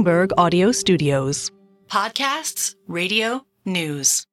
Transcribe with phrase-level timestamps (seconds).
[0.00, 1.50] Bloomberg Audio Studios.
[1.88, 4.26] Podcasts, radio, news.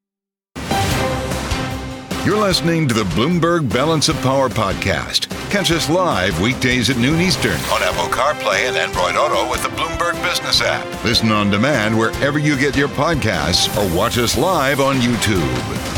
[2.26, 5.30] You're listening to the Bloomberg Balance of Power podcast.
[5.52, 9.70] Catch us live weekdays at noon Eastern on Apple CarPlay and Android Auto with the
[9.70, 10.86] Bloomberg Business app.
[11.04, 15.97] Listen on demand wherever you get your podcasts or watch us live on YouTube.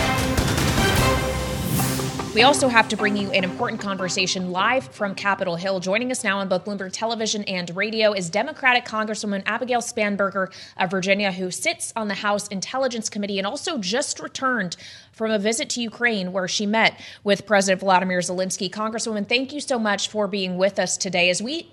[2.40, 5.82] We also have to bring you an important conversation live from Capitol Hill.
[5.82, 10.90] Joining us now on both Bloomberg Television and radio is Democratic Congresswoman Abigail Spanberger of
[10.90, 14.78] Virginia, who sits on the House Intelligence Committee and also just returned
[15.12, 18.70] from a visit to Ukraine where she met with President Vladimir Zelensky.
[18.72, 21.70] Congresswoman, thank you so much for being with us today as we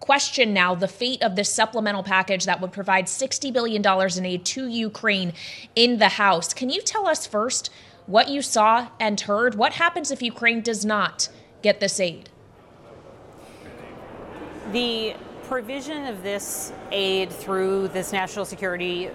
[0.00, 3.84] question now the fate of this supplemental package that would provide $60 billion
[4.16, 5.32] in aid to Ukraine
[5.76, 6.52] in the House.
[6.52, 7.70] Can you tell us first?
[8.08, 9.54] What you saw and heard.
[9.54, 11.28] What happens if Ukraine does not
[11.62, 12.30] get this aid?
[14.72, 19.10] The provision of this aid through this national security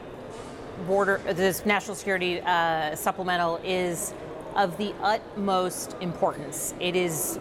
[0.87, 4.13] border, this national security uh, supplemental is
[4.55, 6.75] of the utmost importance.
[6.79, 7.39] It is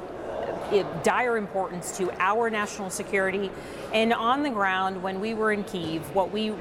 [1.03, 3.51] dire importance to our national security.
[3.93, 6.53] And on the ground, when we were in Kiev, what we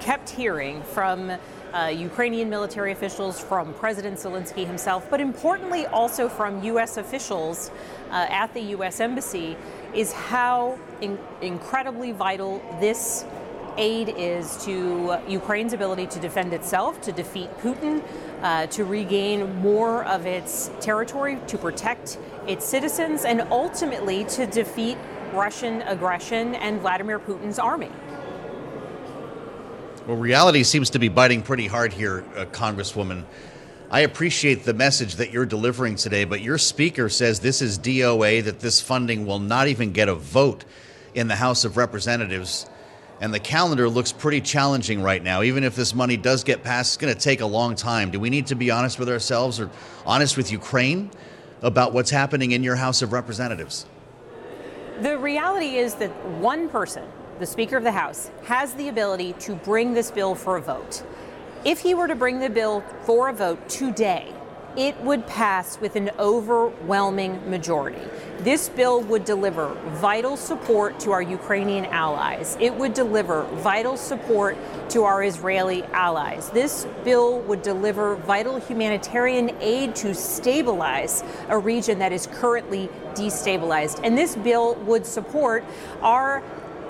[0.00, 1.32] kept hearing from
[1.76, 6.96] uh, Ukrainian military officials, from President Zelensky himself, but importantly also from U.S.
[6.96, 7.70] officials
[8.10, 9.00] uh, at the U.S.
[9.00, 9.56] Embassy,
[9.94, 13.26] is how in- incredibly vital this
[13.76, 18.02] aid is to Ukraine's ability to defend itself, to defeat Putin,
[18.42, 24.96] uh, to regain more of its territory, to protect its citizens, and ultimately to defeat
[25.34, 27.90] Russian aggression and Vladimir Putin's army.
[30.06, 33.24] Well, reality seems to be biting pretty hard here, uh, Congresswoman.
[33.90, 38.44] I appreciate the message that you're delivering today, but your speaker says this is DOA,
[38.44, 40.64] that this funding will not even get a vote
[41.14, 42.66] in the House of Representatives.
[43.20, 45.42] And the calendar looks pretty challenging right now.
[45.42, 48.12] Even if this money does get passed, it's going to take a long time.
[48.12, 49.70] Do we need to be honest with ourselves or
[50.04, 51.10] honest with Ukraine
[51.62, 53.86] about what's happening in your House of Representatives?
[55.00, 57.08] The reality is that one person
[57.38, 61.02] the Speaker of the House, has the ability to bring this bill for a vote.
[61.64, 64.32] If he were to bring the bill for a vote today,
[64.76, 68.02] it would pass with an overwhelming majority.
[68.40, 72.58] This bill would deliver vital support to our Ukrainian allies.
[72.60, 74.58] It would deliver vital support
[74.90, 76.50] to our Israeli allies.
[76.50, 84.00] This bill would deliver vital humanitarian aid to stabilize a region that is currently destabilized.
[84.04, 85.64] And this bill would support
[86.02, 86.42] our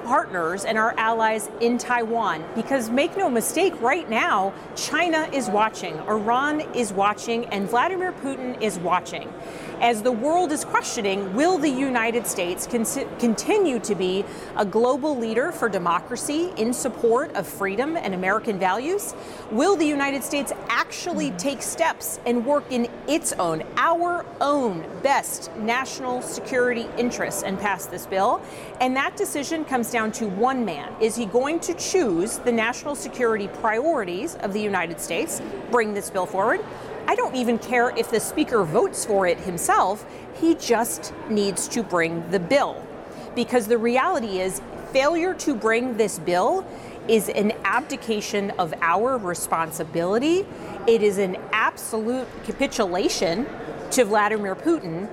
[0.06, 2.44] partners and our allies in Taiwan.
[2.55, 8.61] Because make no mistake, right now, China is watching, Iran is watching, and Vladimir Putin
[8.62, 9.33] is watching.
[9.81, 12.87] As the world is questioning, will the United States con-
[13.19, 14.25] continue to be
[14.56, 19.15] a global leader for democracy in support of freedom and American values?
[19.50, 25.55] Will the United States actually take steps and work in its own, our own best
[25.56, 28.41] national security interests and pass this bill?
[28.81, 30.95] And that decision comes down to one man.
[31.01, 35.41] Is he going to choose the national security priorities of the United States,
[35.71, 36.61] bring this bill forward?
[37.07, 40.05] I don't even care if the speaker votes for it himself.
[40.39, 42.87] He just needs to bring the bill.
[43.34, 44.61] Because the reality is,
[44.93, 46.67] failure to bring this bill
[47.09, 50.45] is an abdication of our responsibility.
[50.87, 53.47] It is an absolute capitulation
[53.93, 55.09] to Vladimir Putin,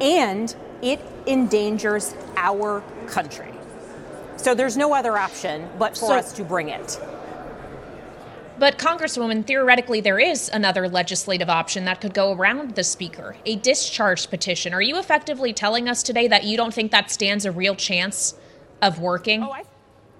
[0.00, 3.52] and it endangers our country.
[4.38, 6.98] So there's no other option but for so, us to bring it.
[8.58, 13.56] But, Congresswoman, theoretically, there is another legislative option that could go around the Speaker a
[13.56, 14.74] discharge petition.
[14.74, 18.34] Are you effectively telling us today that you don't think that stands a real chance
[18.82, 19.42] of working?
[19.42, 19.64] Oh, I-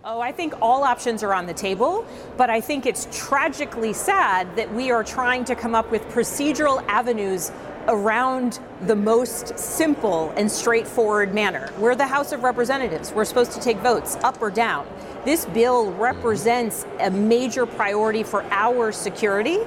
[0.05, 2.07] Oh, I think all options are on the table,
[2.39, 6.83] but I think it's tragically sad that we are trying to come up with procedural
[6.89, 7.51] avenues
[7.89, 11.73] around the most simple and straightforward manner.
[11.79, 13.13] We're the House of Representatives.
[13.13, 14.87] We're supposed to take votes up or down.
[15.25, 19.59] This bill represents a major priority for our security.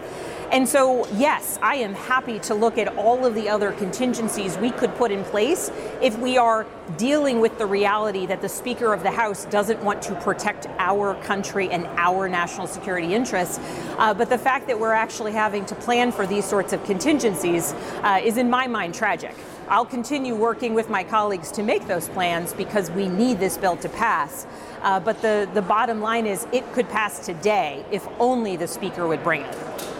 [0.51, 4.71] And so, yes, I am happy to look at all of the other contingencies we
[4.71, 5.71] could put in place
[6.01, 6.67] if we are
[6.97, 11.15] dealing with the reality that the Speaker of the House doesn't want to protect our
[11.23, 13.61] country and our national security interests.
[13.97, 17.71] Uh, but the fact that we're actually having to plan for these sorts of contingencies
[18.03, 19.33] uh, is, in my mind, tragic.
[19.69, 23.77] I'll continue working with my colleagues to make those plans because we need this bill
[23.77, 24.45] to pass.
[24.81, 29.07] Uh, but the, the bottom line is it could pass today if only the Speaker
[29.07, 29.90] would bring it.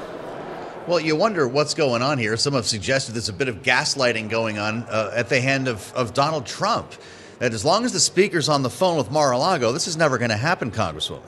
[0.87, 2.35] Well, you wonder what's going on here.
[2.37, 5.93] Some have suggested there's a bit of gaslighting going on uh, at the hand of,
[5.93, 6.91] of Donald Trump.
[7.37, 10.31] that as long as the speaker's on the phone with Mar-a-Lago, this is never going
[10.31, 11.21] to happen, Congresswoman.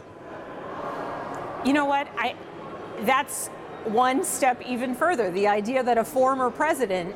[1.63, 2.07] You know what?
[2.17, 2.35] I
[3.01, 3.47] that's
[3.85, 5.29] one step even further.
[5.29, 7.15] The idea that a former president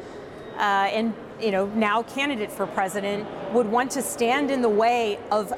[0.57, 5.19] uh, and you know now candidate for president would want to stand in the way
[5.31, 5.51] of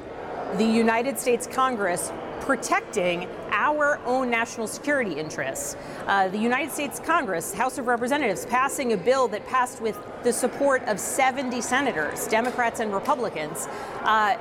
[0.58, 2.12] the United States Congress
[2.50, 5.78] protecting our own national security interests.
[6.08, 10.34] Uh, the United States Congress, House of Representatives, passing a bill that passed with the
[10.34, 13.68] support of 70 senators, Democrats and Republicans.
[14.02, 14.36] Uh,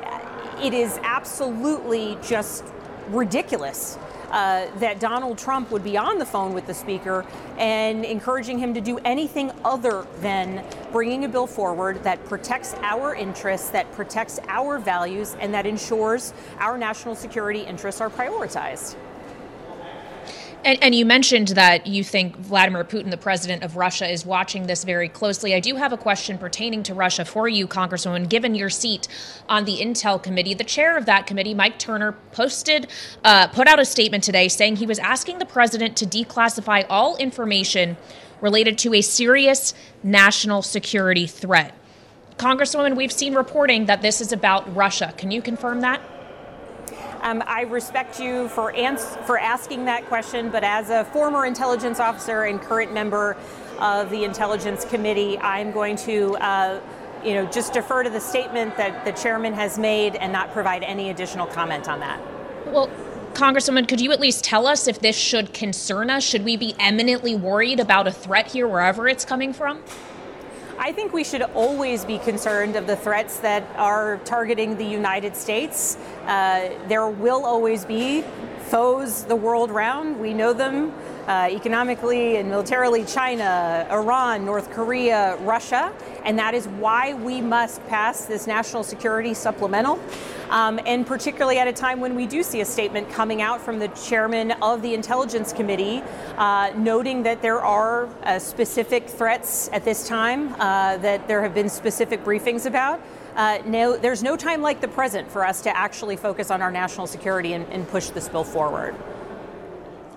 [0.62, 2.64] it is absolutely just
[3.10, 3.99] ridiculous
[4.30, 7.25] uh, that Donald Trump would be on the phone with the speaker
[7.56, 13.14] and encouraging him to do anything other than bringing a bill forward that protects our
[13.14, 18.96] interests, that protects our values, and that ensures our national security interests are prioritized.
[20.68, 24.66] And, and, you mentioned that you think Vladimir Putin, the president of Russia, is watching
[24.66, 25.54] this very closely.
[25.54, 28.28] I do have a question pertaining to Russia for you, Congresswoman.
[28.28, 29.08] Given your seat
[29.48, 32.88] on the Intel Committee, the chair of that committee, Mike Turner, posted,
[33.24, 37.16] uh, put out a statement today saying he was asking the president to declassify all
[37.16, 37.96] information
[38.42, 39.72] related to a serious
[40.02, 41.74] national security threat.
[42.36, 45.14] Congresswoman, we've seen reporting that this is about Russia.
[45.16, 46.02] Can you confirm that?
[47.22, 52.00] Um, I respect you for ans- for asking that question, but as a former intelligence
[52.00, 53.36] officer and current member
[53.78, 56.36] of the Intelligence Committee, I'm going to.
[56.36, 56.80] Uh,
[57.24, 60.84] you know, just defer to the statement that the chairman has made and not provide
[60.84, 62.20] any additional comment on that.
[62.66, 62.88] Well,
[63.32, 66.24] Congresswoman, could you at least tell us if this should concern us?
[66.24, 69.82] Should we be eminently worried about a threat here wherever it's coming from?
[70.80, 75.34] I think we should always be concerned of the threats that are targeting the United
[75.34, 75.98] States.
[76.25, 78.22] Uh, there will always be
[78.69, 80.20] foes the world round.
[80.20, 80.92] We know them
[81.26, 85.92] uh, economically and militarily China, Iran, North Korea, Russia.
[86.25, 89.98] And that is why we must pass this national security supplemental.
[90.50, 93.78] Um, and particularly at a time when we do see a statement coming out from
[93.78, 96.02] the chairman of the Intelligence Committee
[96.36, 101.54] uh, noting that there are uh, specific threats at this time uh, that there have
[101.54, 103.00] been specific briefings about.
[103.36, 106.70] Uh, no, there's no time like the present for us to actually focus on our
[106.70, 108.94] national security and, and push this bill forward.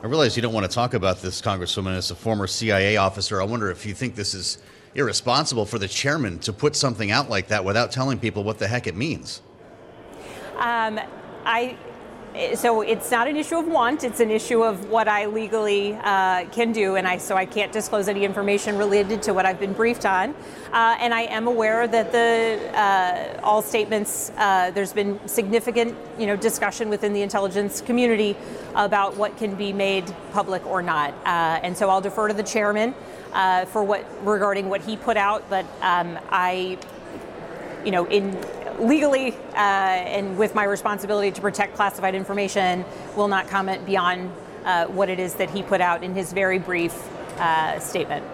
[0.01, 3.39] I realize you don't want to talk about this, Congresswoman, as a former CIA officer.
[3.39, 4.57] I wonder if you think this is
[4.95, 8.67] irresponsible for the chairman to put something out like that without telling people what the
[8.67, 9.41] heck it means.
[10.57, 10.99] Um,
[11.45, 11.77] I
[12.55, 16.45] so it's not an issue of want; it's an issue of what I legally uh,
[16.45, 19.73] can do, and I so I can't disclose any information related to what I've been
[19.73, 20.33] briefed on.
[20.71, 26.25] Uh, and I am aware that the uh, all statements uh, there's been significant you
[26.25, 28.37] know discussion within the intelligence community
[28.75, 31.13] about what can be made public or not.
[31.25, 32.95] Uh, and so I'll defer to the chairman
[33.33, 36.77] uh, for what regarding what he put out, but um, I
[37.83, 38.37] you know, in
[38.81, 42.83] legally uh, and with my responsibility to protect classified information,
[43.15, 44.31] will not comment beyond
[44.65, 46.93] uh, what it is that he put out in his very brief
[47.39, 48.25] uh, statement.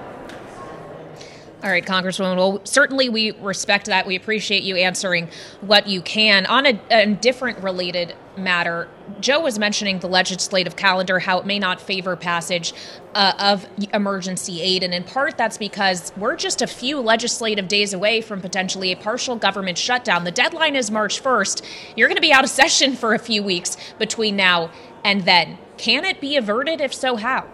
[1.64, 2.38] All right, Congresswoman.
[2.38, 4.06] Well, certainly we respect that.
[4.06, 5.28] We appreciate you answering
[5.62, 6.46] what you can.
[6.46, 8.88] On a, a, different related matter,
[9.20, 12.76] Joe was mentioning the legislative calendar, how it may not favor passage
[13.16, 14.84] uh, of emergency aid.
[14.84, 18.96] And in part, that's because we're just a few legislative days away from potentially a
[18.96, 20.26] partial government shutdown.
[20.26, 21.64] The deadline is March 1st.
[21.96, 24.70] You're going to be out of session for a few weeks between now
[25.04, 25.58] and then.
[25.78, 26.82] Can it be averted?
[26.82, 27.48] If so, how?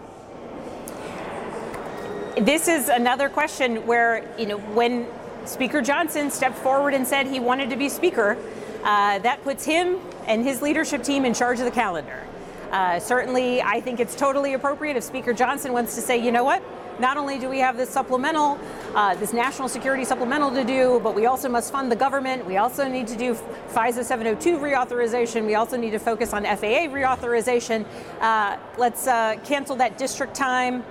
[2.37, 5.07] This is another question where, you know, when
[5.45, 8.37] Speaker Johnson stepped forward and said he wanted to be Speaker,
[8.83, 12.23] uh, that puts him and his leadership team in charge of the calendar.
[12.71, 16.43] Uh, certainly, I think it's totally appropriate if Speaker Johnson wants to say, you know
[16.43, 16.63] what,
[16.99, 18.57] not only do we have this supplemental,
[18.95, 22.45] uh, this national security supplemental to do, but we also must fund the government.
[22.45, 23.35] We also need to do
[23.69, 25.45] FISA 702 reauthorization.
[25.45, 27.85] We also need to focus on FAA reauthorization.
[28.19, 30.83] Uh, let's uh, cancel that district time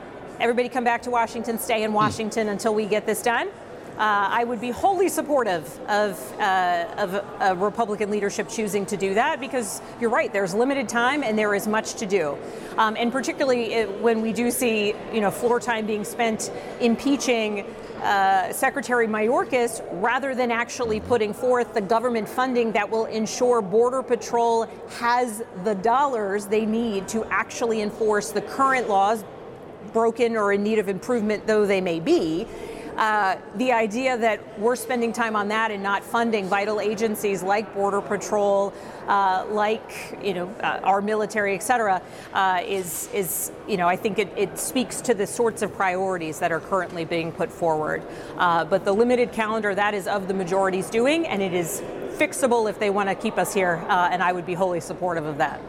[0.43, 3.47] everybody come back to Washington, stay in Washington until we get this done.
[3.47, 9.15] Uh, I would be wholly supportive of, uh, of a Republican leadership choosing to do
[9.15, 12.37] that because you're right, there's limited time and there is much to do.
[12.77, 17.65] Um, and particularly it, when we do see you know, floor time being spent impeaching
[18.03, 24.03] uh, Secretary Mayorkas rather than actually putting forth the government funding that will ensure Border
[24.03, 24.69] Patrol
[24.99, 29.23] has the dollars they need to actually enforce the current laws
[29.93, 32.47] broken or in need of improvement though they may be,
[32.97, 37.73] uh, the idea that we're spending time on that and not funding vital agencies like
[37.75, 38.73] Border Patrol,
[39.09, 42.03] uh, like you know uh, our military, et cetera,
[42.35, 46.39] uh, is is you know I think it, it, speaks to the sorts of priorities
[46.41, 48.03] that are currently being put forward.
[48.37, 51.83] Uh, but the limited calendar that is of the majority's doing, and it is
[52.19, 55.25] fixable if they want to keep us here, uh, and I would be wholly supportive
[55.25, 55.61] of that.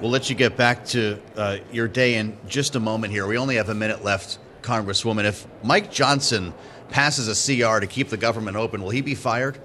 [0.00, 3.26] We'll let you get back to uh, your day in just a moment here.
[3.26, 5.24] We only have a minute left, Congresswoman.
[5.24, 6.54] If Mike Johnson
[6.88, 9.58] passes a CR to keep the government open, will he be fired?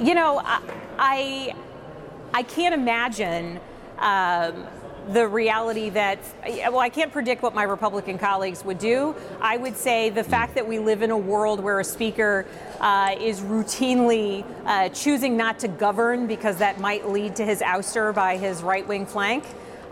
[0.00, 0.62] You know, I
[0.98, 1.54] I,
[2.32, 3.60] I can't imagine
[3.98, 4.66] um,
[5.12, 9.14] the reality that, well, I can't predict what my Republican colleagues would do.
[9.40, 12.46] I would say the fact that we live in a world where a speaker
[12.80, 18.14] uh, is routinely uh, choosing not to govern because that might lead to his ouster
[18.14, 19.44] by his right wing flank.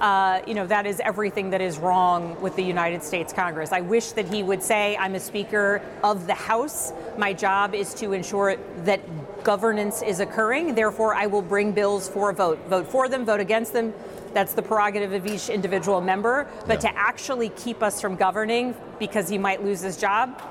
[0.03, 3.71] Uh, you know, that is everything that is wrong with the United States Congress.
[3.71, 6.93] I wish that he would say, I'm a Speaker of the House.
[7.17, 9.01] My job is to ensure that
[9.45, 10.75] governance is occurring.
[10.75, 12.59] Therefore, I will bring bills for a vote.
[12.69, 13.95] Vote for them, vote against them,
[14.35, 16.49] that's the prerogative of each individual member.
[16.67, 16.91] But yeah.
[16.91, 20.43] to actually keep us from governing because he might lose his job,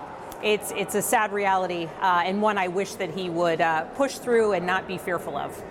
[0.44, 4.16] it's it's a sad reality uh, and one I wish that he would uh, push
[4.16, 5.62] through and not be fearful of.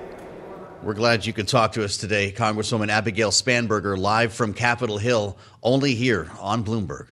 [0.83, 5.37] We're glad you could talk to us today, Congresswoman Abigail Spanberger, live from Capitol Hill,
[5.63, 7.09] only here on Bloomberg.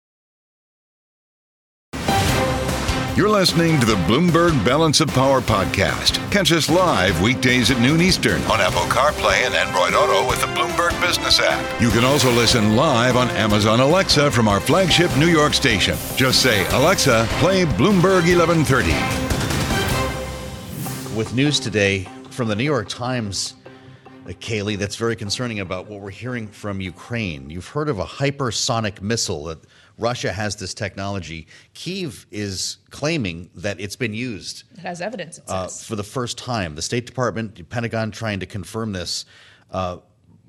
[3.14, 6.18] You're listening to the Bloomberg Balance of Power podcast.
[6.30, 10.46] Catch us live weekdays at noon Eastern on Apple CarPlay and Android Auto with the
[10.46, 11.82] Bloomberg Business app.
[11.82, 15.98] You can also listen live on Amazon Alexa from our flagship New York station.
[16.16, 18.92] Just say, Alexa, play Bloomberg 1130.
[21.14, 23.54] With news today from the New York Times,
[24.34, 27.48] Kailey, that's very concerning about what we're hearing from Ukraine.
[27.50, 29.58] You've heard of a hypersonic missile that
[29.98, 31.46] Russia has this technology.
[31.74, 34.64] Kiev is claiming that it's been used.
[34.72, 35.38] It has evidence.
[35.38, 36.74] It uh, for the first time.
[36.74, 39.24] The State Department, the Pentagon, trying to confirm this.
[39.70, 39.98] Uh,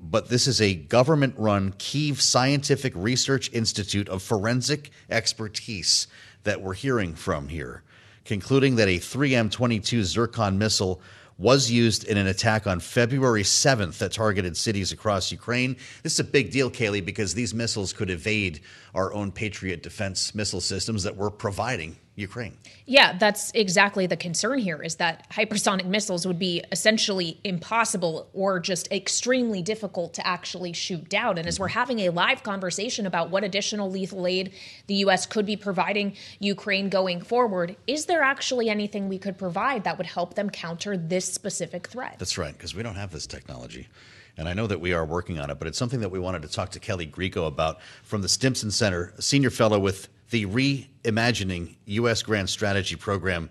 [0.02, 6.06] but this is a government run Kiev Scientific Research Institute of Forensic Expertise
[6.44, 7.82] that we're hearing from here,
[8.24, 11.02] concluding that a 3M22 Zircon missile
[11.40, 15.74] was used in an attack on February 7th that targeted cities across Ukraine.
[16.02, 18.60] This is a big deal, Kailey, because these missiles could evade
[18.94, 22.56] our own Patriot defense missile systems that we're providing Ukraine.
[22.86, 28.60] Yeah, that's exactly the concern here is that hypersonic missiles would be essentially impossible or
[28.60, 31.38] just extremely difficult to actually shoot down.
[31.38, 34.52] And as we're having a live conversation about what additional lethal aid
[34.86, 35.26] the U.S.
[35.26, 40.06] could be providing Ukraine going forward, is there actually anything we could provide that would
[40.06, 42.16] help them counter this specific threat?
[42.18, 43.88] That's right, because we don't have this technology.
[44.36, 46.42] And I know that we are working on it, but it's something that we wanted
[46.42, 50.46] to talk to Kelly Grieco about from the Stimson Center, a senior fellow with the
[50.46, 52.22] Reimagining U.S.
[52.22, 53.50] Grand Strategy Program.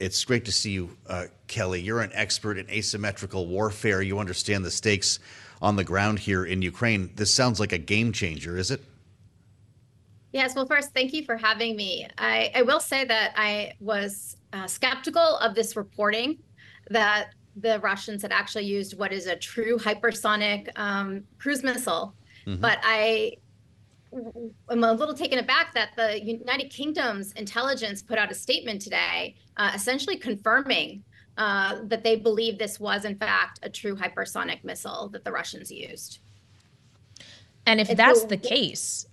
[0.00, 1.80] It's great to see you, uh, Kelly.
[1.80, 4.02] You're an expert in asymmetrical warfare.
[4.02, 5.20] You understand the stakes
[5.60, 7.10] on the ground here in Ukraine.
[7.14, 8.82] This sounds like a game changer, is it?
[10.32, 10.56] Yes.
[10.56, 12.08] Well, first, thank you for having me.
[12.18, 16.38] I, I will say that I was uh, skeptical of this reporting
[16.90, 22.14] that the Russians had actually used what is a true hypersonic um, cruise missile.
[22.46, 22.60] Mm-hmm.
[22.60, 23.36] But I
[24.70, 29.36] am a little taken aback that the United Kingdom's intelligence put out a statement today,
[29.56, 31.04] uh, essentially confirming
[31.38, 35.70] uh, that they believe this was, in fact, a true hypersonic missile that the Russians
[35.70, 36.18] used.
[37.66, 39.06] And if and that's so, the case,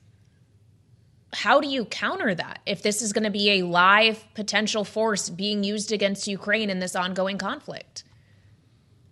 [1.34, 5.29] how do you counter that if this is going to be a live potential force
[5.29, 8.03] being used against Ukraine in this ongoing conflict?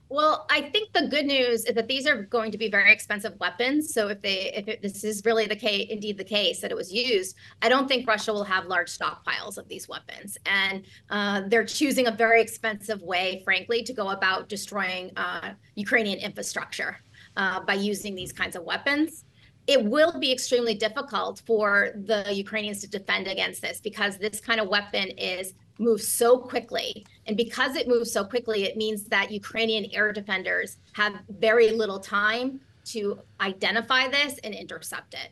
[0.09, 3.37] Well, I think the good news is that these are going to be very expensive
[3.39, 3.93] weapons.
[3.93, 6.77] So if they, if it, this is really the case, indeed the case that it
[6.77, 11.41] was used, I don't think Russia will have large stockpiles of these weapons, and uh,
[11.47, 16.97] they're choosing a very expensive way, frankly, to go about destroying uh, Ukrainian infrastructure
[17.35, 19.25] uh, by using these kinds of weapons
[19.67, 24.61] it will be extremely difficult for the Ukrainians to defend against this because this kind
[24.61, 27.05] of weapon is moves so quickly.
[27.25, 31.99] And because it moves so quickly, it means that Ukrainian air defenders have very little
[31.99, 35.29] time to identify this and intercept it.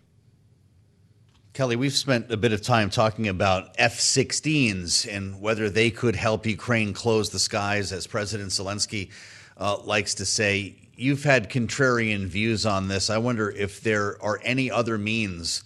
[1.54, 6.18] Kelly, we've spent a bit of time talking about F 16s and whether they could
[6.18, 9.10] help Ukraine close the skies, as President Zelensky
[9.58, 10.76] uh, likes to say.
[10.98, 13.10] You've had contrarian views on this.
[13.10, 15.64] I wonder if there are any other means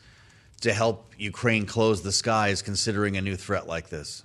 [0.62, 4.24] to help Ukraine close the skies, considering a new threat like this.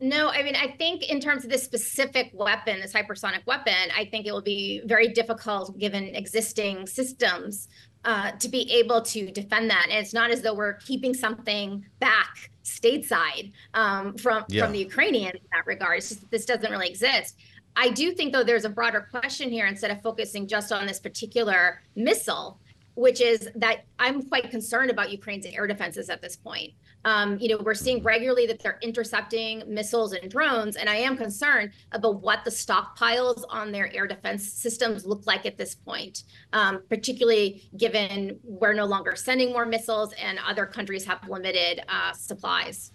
[0.00, 4.04] No, I mean, I think in terms of this specific weapon, this hypersonic weapon, I
[4.04, 7.68] think it will be very difficult given existing systems
[8.04, 9.86] uh, to be able to defend that.
[9.90, 14.62] And it's not as though we're keeping something back stateside um, from yeah.
[14.62, 15.98] from the Ukrainians in that regard.
[15.98, 17.36] It's Just, this doesn't really exist.
[17.74, 20.98] I do think, though, there's a broader question here instead of focusing just on this
[20.98, 22.58] particular missile,
[22.94, 26.72] which is that I'm quite concerned about Ukraine's air defenses at this point.
[27.04, 31.16] Um, you know, we're seeing regularly that they're intercepting missiles and drones, and I am
[31.16, 36.24] concerned about what the stockpiles on their air defense systems look like at this point,
[36.52, 42.12] um, particularly given we're no longer sending more missiles and other countries have limited uh,
[42.12, 42.92] supplies.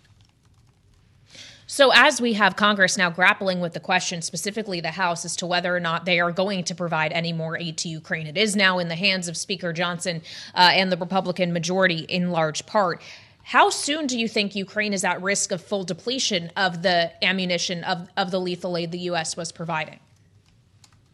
[1.65, 5.47] So, as we have Congress now grappling with the question, specifically the House, as to
[5.47, 8.55] whether or not they are going to provide any more aid to Ukraine, it is
[8.55, 10.21] now in the hands of Speaker Johnson
[10.53, 13.01] uh, and the Republican majority in large part.
[13.43, 17.83] How soon do you think Ukraine is at risk of full depletion of the ammunition
[17.83, 19.35] of, of the lethal aid the U.S.
[19.35, 19.99] was providing?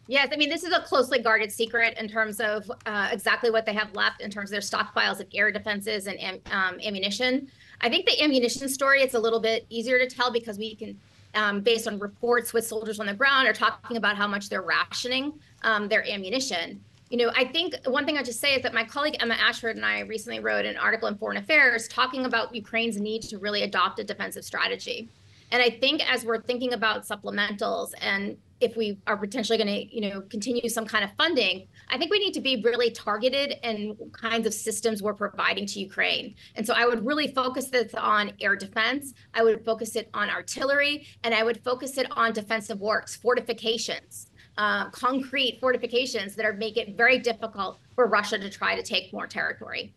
[0.06, 3.66] Yes, I mean, this is a closely guarded secret in terms of uh, exactly what
[3.66, 7.48] they have left in terms of their stockpiles of air defenses and um, ammunition.
[7.80, 10.98] I think the ammunition story, it's a little bit easier to tell because we can,
[11.34, 14.62] um, based on reports with soldiers on the ground, are talking about how much they're
[14.62, 15.32] rationing
[15.62, 18.84] um, their ammunition you know, I think one thing I just say is that my
[18.84, 23.00] colleague Emma Ashford and I recently wrote an article in Foreign Affairs talking about Ukraine's
[23.00, 25.08] need to really adopt a defensive strategy.
[25.50, 29.94] And I think as we're thinking about supplementals and if we are potentially going to,
[29.94, 33.56] you know, continue some kind of funding, I think we need to be really targeted
[33.64, 36.36] in kinds of systems we're providing to Ukraine.
[36.54, 39.14] And so I would really focus this on air defense.
[39.34, 44.29] I would focus it on artillery, and I would focus it on defensive works, fortifications
[44.58, 49.12] uh, concrete fortifications that are make it very difficult for Russia to try to take
[49.12, 49.92] more territory.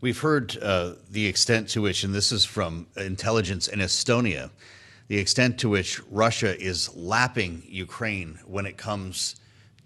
[0.00, 4.50] We've heard uh, the extent to which, and this is from intelligence in Estonia,
[5.08, 9.36] the extent to which Russia is lapping Ukraine when it comes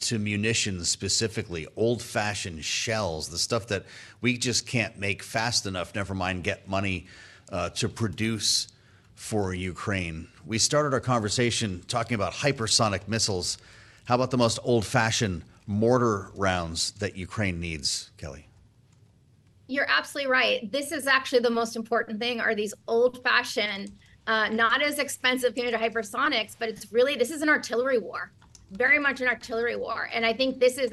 [0.00, 3.84] to munitions specifically, old fashioned shells, the stuff that
[4.20, 7.06] we just can't make fast enough, never mind get money
[7.52, 8.68] uh, to produce
[9.20, 10.26] for Ukraine.
[10.46, 13.58] We started our conversation talking about hypersonic missiles.
[14.06, 18.48] How about the most old fashioned mortar rounds that Ukraine needs, Kelly?
[19.68, 20.72] You're absolutely right.
[20.72, 23.92] This is actually the most important thing are these old fashioned,
[24.26, 28.32] uh, not as expensive compared to hypersonics, but it's really, this is an artillery war,
[28.72, 30.08] very much an artillery war.
[30.14, 30.92] And I think this is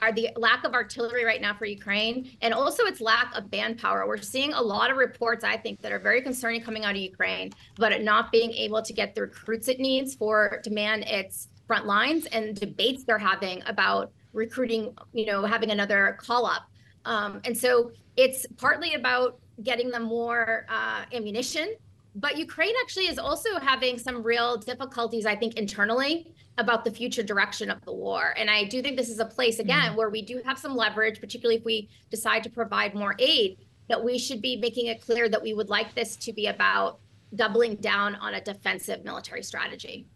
[0.00, 4.06] are the lack of artillery right now for Ukraine and also its lack of manpower.
[4.06, 7.00] We're seeing a lot of reports, I think, that are very concerning coming out of
[7.00, 11.48] Ukraine, but not being able to get the recruits it needs for to man its
[11.66, 16.62] front lines and debates they're having about recruiting, you know, having another call up.
[17.04, 21.74] Um, and so it's partly about getting them more uh, ammunition
[22.14, 27.22] but Ukraine actually is also having some real difficulties, I think, internally about the future
[27.22, 28.34] direction of the war.
[28.36, 29.96] And I do think this is a place, again, mm-hmm.
[29.96, 33.58] where we do have some leverage, particularly if we decide to provide more aid,
[33.88, 36.98] that we should be making it clear that we would like this to be about
[37.34, 40.06] doubling down on a defensive military strategy.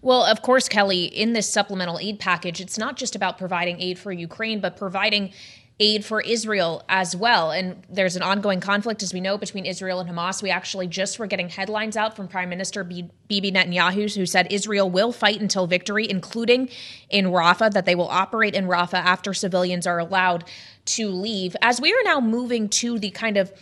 [0.00, 3.98] Well, of course, Kelly, in this supplemental aid package, it's not just about providing aid
[3.98, 5.32] for Ukraine, but providing
[5.80, 7.50] aid for Israel as well.
[7.52, 10.42] And there's an ongoing conflict, as we know, between Israel and Hamas.
[10.42, 14.90] We actually just were getting headlines out from Prime Minister Bibi Netanyahu, who said Israel
[14.90, 16.68] will fight until victory, including
[17.08, 20.44] in Rafah, that they will operate in Rafah after civilians are allowed
[20.86, 21.54] to leave.
[21.62, 23.52] As we are now moving to the kind of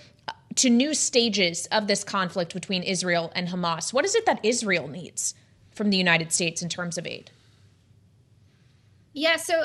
[0.56, 4.88] to new stages of this conflict between Israel and Hamas, what is it that Israel
[4.88, 5.34] needs
[5.74, 7.30] from the United States in terms of aid?
[9.12, 9.64] Yeah, so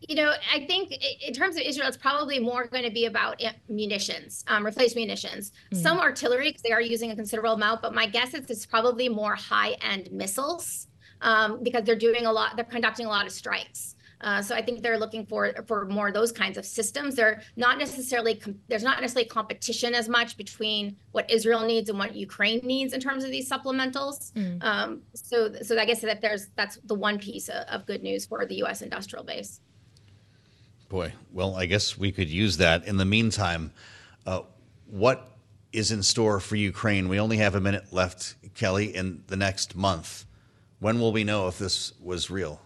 [0.00, 3.42] you know, I think in terms of Israel, it's probably more going to be about
[3.68, 5.50] munitions, um, replace munitions.
[5.50, 5.82] Mm-hmm.
[5.82, 9.08] Some artillery, because they are using a considerable amount, but my guess is it's probably
[9.08, 10.86] more high-end missiles
[11.20, 13.95] um, because they're doing a lot, they're conducting a lot of strikes.
[14.26, 17.14] Uh, so I think they're looking for for more of those kinds of systems.
[17.14, 22.16] They're not necessarily there's not necessarily competition as much between what Israel needs and what
[22.16, 24.32] Ukraine needs in terms of these supplementals.
[24.32, 24.64] Mm.
[24.64, 28.26] Um, so so I guess that there's that's the one piece of, of good news
[28.26, 28.82] for the U.S.
[28.82, 29.60] industrial base.
[30.88, 32.84] Boy, well, I guess we could use that.
[32.84, 33.72] In the meantime,
[34.26, 34.40] uh,
[34.90, 35.28] what
[35.72, 37.08] is in store for Ukraine?
[37.08, 40.24] We only have a minute left, Kelly, in the next month.
[40.80, 42.60] When will we know if this was real?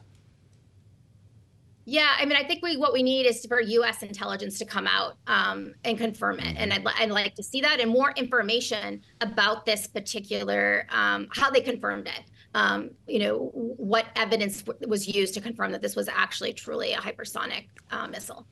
[1.91, 4.05] Yeah, I mean, I think we what we need is for U.S.
[4.05, 7.81] intelligence to come out um, and confirm it, and I'd, I'd, like to see that
[7.81, 12.23] and more information about this particular um, how they confirmed it.
[12.55, 16.93] Um, you know, what evidence w- was used to confirm that this was actually truly
[16.93, 18.47] a hypersonic uh, missile.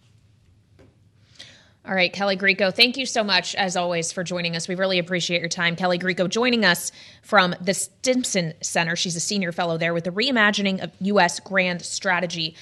[1.87, 4.67] All right, Kelly Grieco, thank you so much, as always, for joining us.
[4.67, 5.77] We really appreciate your time.
[5.77, 6.91] Kelly Grieco joining us
[7.23, 8.97] from the Stimson Center.
[8.97, 11.39] She's a senior fellow there with the Reimagining of U.S.
[11.39, 12.57] Grand Strategy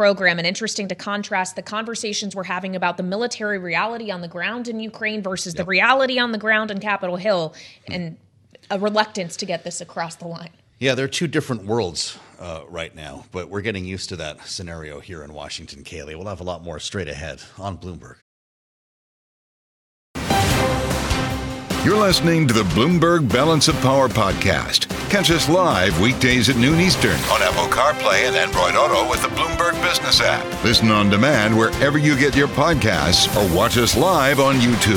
[0.00, 0.38] program.
[0.38, 4.66] And interesting to contrast the conversations we're having about the military reality on the ground
[4.66, 5.58] in Ukraine versus yep.
[5.58, 7.54] the reality on the ground in Capitol Hill
[7.86, 8.16] and
[8.70, 10.48] a reluctance to get this across the line.
[10.78, 15.00] Yeah, they're two different worlds uh, right now, but we're getting used to that scenario
[15.00, 16.16] here in Washington, Kailey.
[16.16, 18.16] We'll have a lot more straight ahead on Bloomberg.
[21.84, 24.99] You're listening to the Bloomberg Balance of Power podcast.
[25.10, 29.28] Catch us live weekdays at noon Eastern on Apple CarPlay and Android Auto with the
[29.30, 30.46] Bloomberg Business app.
[30.62, 34.94] Listen on demand wherever you get your podcasts or watch us live on YouTube.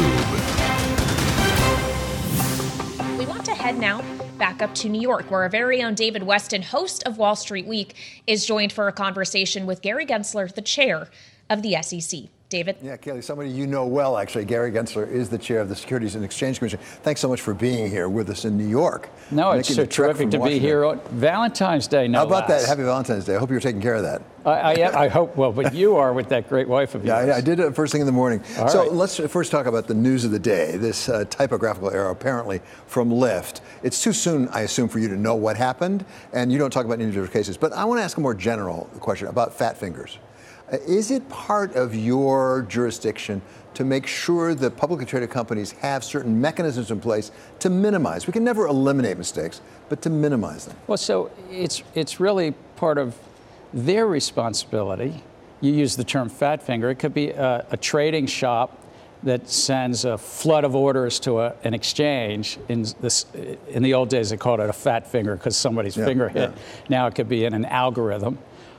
[3.17, 4.03] We want to head now
[4.37, 7.65] back up to New York, where our very own David Westin, host of Wall Street
[7.65, 7.95] Week,
[8.27, 11.07] is joined for a conversation with Gary Gensler, the chair
[11.49, 12.29] of the SEC.
[12.53, 12.75] David?
[12.83, 14.45] Yeah, Kailey, somebody you know well, actually.
[14.45, 16.77] Gary Gensler is the chair of the Securities and Exchange Commission.
[17.01, 19.09] Thanks so much for being here with us in New York.
[19.31, 22.61] No, it's so terrific to be here on Valentine's Day, no How about less.
[22.61, 22.69] that?
[22.69, 23.35] Happy Valentine's Day.
[23.35, 24.21] I hope you're taking care of that.
[24.45, 27.25] I, I, I, hope, well, but you are with that great wife of yours.
[27.25, 28.43] Yeah, I, I did it first thing in the morning.
[28.59, 28.91] All so right.
[28.91, 33.09] let's first talk about the news of the day, this uh, typographical error apparently from
[33.09, 33.61] Lyft.
[33.81, 36.85] It's too soon, I assume, for you to know what happened, and you don't talk
[36.85, 37.57] about individual cases.
[37.57, 40.19] But I want to ask a more general question about fat fingers.
[40.87, 43.41] Is it part of your jurisdiction
[43.75, 48.25] to make sure that publicly traded companies have certain mechanisms in place to minimize?
[48.25, 50.75] We can never eliminate mistakes, but to minimize them.
[50.87, 53.15] Well, so it's it's really part of
[53.73, 55.23] their responsibility.
[55.61, 56.89] You use the term fat finger.
[56.89, 58.79] It could be a, a trading shop
[59.23, 62.57] that sends a flood of orders to a, an exchange.
[62.67, 63.25] In this,
[63.69, 66.51] in the old days, they called it a fat finger because somebody's yeah, finger hit.
[66.51, 66.57] Yeah.
[66.89, 68.37] Now it could be in an algorithm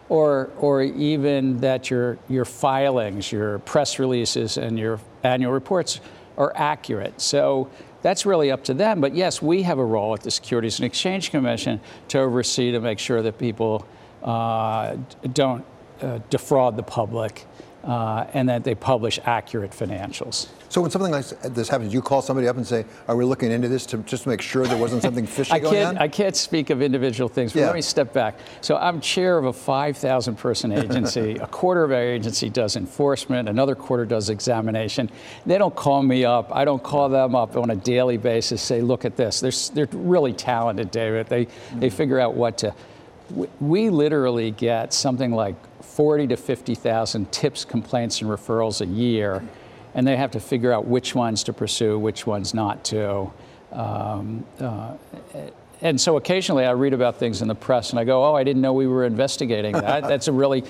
[0.08, 6.00] or, or even that your, your filings, your press releases, and your annual reports
[6.36, 7.20] are accurate.
[7.20, 7.70] So
[8.02, 9.00] that's really up to them.
[9.00, 12.80] But yes, we have a role at the Securities and Exchange Commission to oversee to
[12.80, 13.86] make sure that people
[14.22, 14.96] uh,
[15.32, 15.64] don't
[16.00, 17.46] uh, defraud the public
[17.84, 20.48] uh, and that they publish accurate financials.
[20.74, 23.52] So when something like this happens, you call somebody up and say, "Are we looking
[23.52, 26.08] into this to just make sure there wasn't something fishy I going can't, on?" I
[26.08, 27.66] can't speak of individual things, but yeah.
[27.66, 28.40] let me step back.
[28.60, 31.36] So I'm chair of a 5,000 person agency.
[31.40, 33.48] a quarter of our agency does enforcement.
[33.48, 35.12] Another quarter does examination.
[35.46, 36.50] They don't call me up.
[36.52, 38.60] I don't call them up on a daily basis.
[38.60, 41.28] Say, "Look at this." They're they're really talented, David.
[41.28, 41.78] They mm-hmm.
[41.78, 42.74] they figure out what to.
[43.30, 49.44] We, we literally get something like 40 to 50,000 tips, complaints, and referrals a year,
[49.94, 53.32] and they have to figure out which ones to pursue, which ones not to.
[53.72, 54.94] Um, uh,
[55.80, 58.44] and so occasionally I read about things in the press and I go, oh, I
[58.44, 60.02] didn't know we were investigating that.
[60.02, 60.64] that's a really,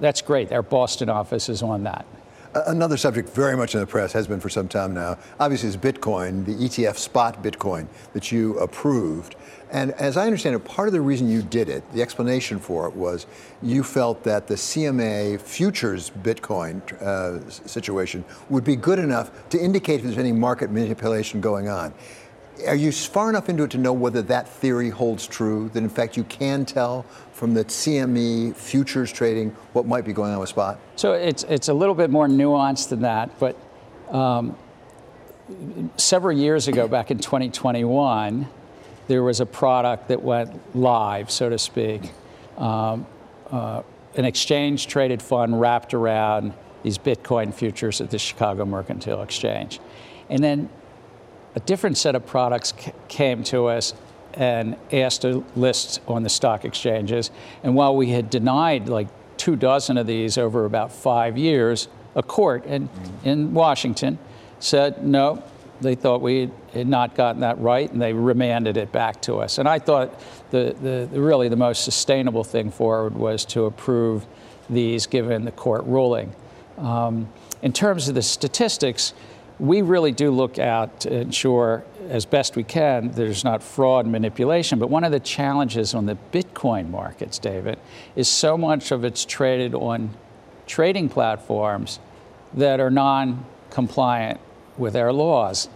[0.00, 0.52] that's great.
[0.52, 2.06] Our Boston office is on that.
[2.54, 5.76] Another subject very much in the press has been for some time now, obviously, is
[5.76, 9.36] Bitcoin, the ETF spot Bitcoin that you approved.
[9.70, 12.88] And as I understand it, part of the reason you did it, the explanation for
[12.88, 13.26] it was
[13.62, 19.96] you felt that the CME futures Bitcoin uh, situation would be good enough to indicate
[19.96, 21.92] if there's any market manipulation going on.
[22.66, 25.88] Are you far enough into it to know whether that theory holds true, that in
[25.88, 30.48] fact you can tell from the CME futures trading what might be going on with
[30.48, 30.78] spot?
[30.96, 33.56] So it's, it's a little bit more nuanced than that, but
[34.10, 34.56] um,
[35.96, 38.48] several years ago, back in 2021,
[39.06, 42.12] there was a product that went live, so to speak.
[42.56, 43.06] Um,
[43.50, 43.82] uh,
[44.16, 49.80] an exchange traded fund wrapped around these Bitcoin futures at the Chicago Mercantile Exchange.
[50.28, 50.68] And then
[51.58, 53.92] a different set of products c- came to us
[54.34, 57.32] and asked to list on the stock exchanges.
[57.64, 62.22] And while we had denied like two dozen of these over about five years, a
[62.22, 62.88] court in,
[63.24, 64.20] in Washington
[64.60, 65.42] said, no,
[65.80, 69.58] they thought we had not gotten that right, and they remanded it back to us.
[69.58, 70.14] And I thought
[70.50, 74.26] the, the, the, really the most sustainable thing forward was to approve
[74.70, 76.32] these given the court ruling.
[76.76, 77.28] Um,
[77.62, 79.12] in terms of the statistics,
[79.58, 84.12] we really do look at to ensure as best we can there's not fraud and
[84.12, 84.78] manipulation.
[84.78, 87.78] But one of the challenges on the Bitcoin markets, David,
[88.16, 90.10] is so much of it's traded on
[90.66, 91.98] trading platforms
[92.54, 94.40] that are non compliant
[94.76, 95.68] with our laws.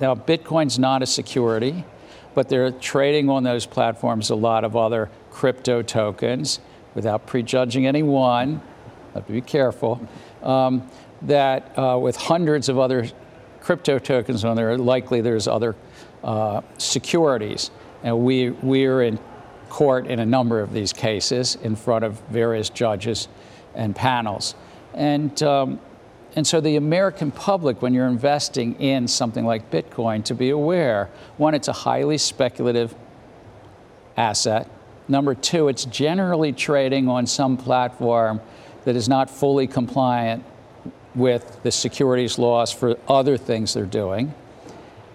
[0.00, 1.84] Now, Bitcoin's not a security,
[2.34, 6.60] but they're trading on those platforms a lot of other crypto tokens
[6.94, 8.60] without prejudging anyone.
[9.14, 10.06] Have to be careful.
[10.42, 10.88] Um,
[11.26, 13.08] that uh, with hundreds of other
[13.60, 15.74] crypto tokens on there, likely there's other
[16.24, 17.70] uh, securities.
[18.02, 19.18] And we, we're in
[19.68, 23.28] court in a number of these cases in front of various judges
[23.74, 24.54] and panels.
[24.94, 25.80] And um,
[26.36, 31.08] and so the American public, when you're investing in something like Bitcoin, to be aware,
[31.38, 32.94] one, it's a highly speculative
[34.18, 34.68] asset.
[35.08, 38.42] Number two, it's generally trading on some platform
[38.84, 40.44] that is not fully compliant
[41.16, 44.34] with the securities laws for other things they're doing.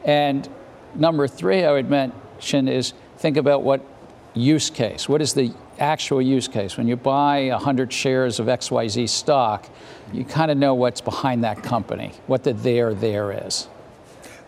[0.04, 0.50] And
[0.96, 3.86] number three, I would mention is think about what
[4.34, 5.08] use case.
[5.08, 6.76] What is the actual use case?
[6.76, 9.70] When you buy 100 shares of XYZ stock,
[10.12, 13.68] you kind of know what's behind that company, what the there there is.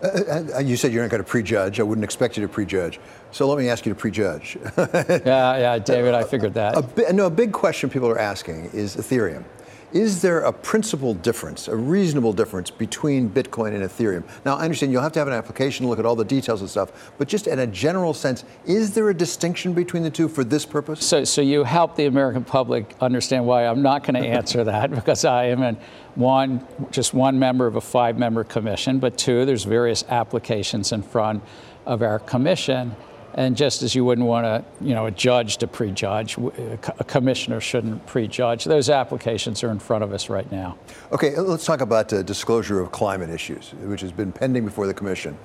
[0.01, 1.79] Uh, uh, you said you're not going to prejudge.
[1.79, 2.99] I wouldn't expect you to prejudge.
[3.31, 4.57] So let me ask you to prejudge.
[4.77, 6.75] yeah, yeah, David, I figured that.
[6.75, 9.45] A, a, no, a big question people are asking is Ethereum.
[9.93, 14.23] Is there a principal difference, a reasonable difference between Bitcoin and Ethereum?
[14.43, 16.69] Now, I understand you'll have to have an application, look at all the details and
[16.69, 20.43] stuff, but just in a general sense, is there a distinction between the two for
[20.43, 21.06] this purpose?
[21.06, 24.89] So, so you help the American public understand why I'm not going to answer that
[24.89, 25.77] because I am in
[26.15, 31.03] one, just one member of a five member commission, but two, there's various applications in
[31.03, 31.43] front
[31.86, 32.95] of our commission.
[33.36, 37.60] And just as you wouldn't want a, you know, a judge to prejudge, a commissioner
[37.60, 38.65] shouldn't prejudge.
[38.65, 40.78] Those applications are in front of us right now.
[41.12, 44.93] Okay, let's talk about uh, disclosure of climate issues, which has been pending before the
[44.93, 45.36] commission.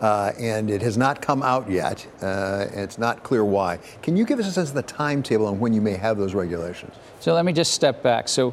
[0.00, 2.06] Uh, and it has not come out yet.
[2.20, 3.78] Uh, it's not clear why.
[4.02, 6.34] Can you give us a sense of the timetable on when you may have those
[6.34, 6.94] regulations?
[7.20, 8.28] So let me just step back.
[8.28, 8.52] So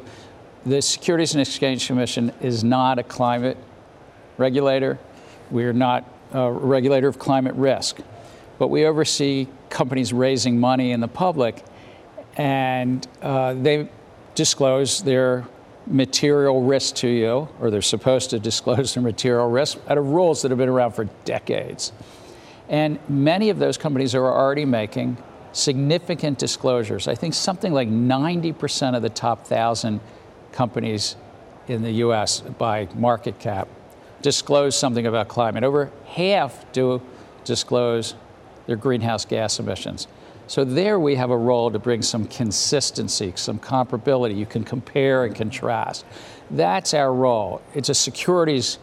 [0.64, 3.58] the Securities and Exchange Commission is not a climate
[4.38, 4.98] regulator.
[5.50, 8.00] We're not a regulator of climate risk
[8.58, 11.64] but we oversee companies raising money in the public,
[12.36, 13.88] and uh, they
[14.34, 15.46] disclose their
[15.86, 20.42] material risk to you, or they're supposed to disclose their material risk out of rules
[20.42, 21.92] that have been around for decades.
[22.68, 25.16] And many of those companies are already making
[25.52, 27.08] significant disclosures.
[27.08, 30.00] I think something like 90% of the top 1,000
[30.52, 31.16] companies
[31.68, 33.68] in the US by market cap
[34.22, 35.64] disclose something about climate.
[35.64, 37.00] Over half do
[37.44, 38.14] disclose
[38.66, 40.06] their greenhouse gas emissions.
[40.48, 44.36] So there we have a role to bring some consistency, some comparability.
[44.36, 46.04] You can compare and contrast.
[46.50, 47.62] That's our role.
[47.74, 48.78] It's a securities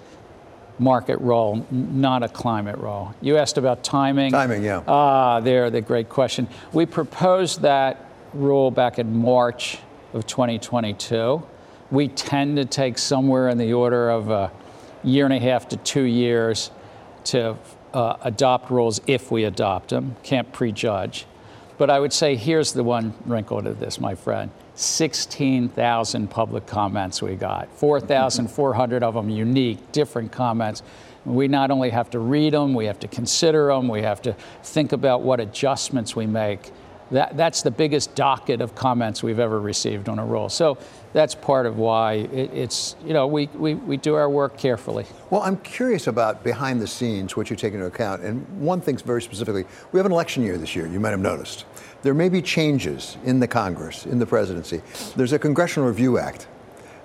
[0.80, 3.14] market role, not a climate role.
[3.22, 4.32] You asked about timing.
[4.32, 4.84] Timing, yeah.
[4.88, 6.48] Ah, there, the great question.
[6.74, 9.78] We proposed that rule back in March
[10.14, 11.44] of 2022.
[11.92, 14.52] We tend to take somewhere in the order of a
[15.04, 16.72] year and a half to two years
[17.26, 17.58] to
[17.94, 21.26] uh, adopt rules if we adopt them, can't prejudge.
[21.78, 27.22] But I would say here's the one wrinkle to this, my friend 16,000 public comments
[27.22, 30.82] we got, 4,400 of them unique, different comments.
[31.26, 34.36] We not only have to read them, we have to consider them, we have to
[34.64, 36.72] think about what adjustments we make.
[37.12, 40.50] That, that's the biggest docket of comments we've ever received on a rule.
[40.50, 40.78] So
[41.14, 45.06] that's part of why it, it's, you know, we, we, we do our work carefully.
[45.30, 48.24] Well, I'm curious about behind the scenes, what you take into account.
[48.24, 51.20] And one thing very specifically, we have an election year this year, you might have
[51.20, 51.66] noticed.
[52.02, 54.82] There may be changes in the Congress, in the presidency.
[55.16, 56.48] There's a Congressional Review Act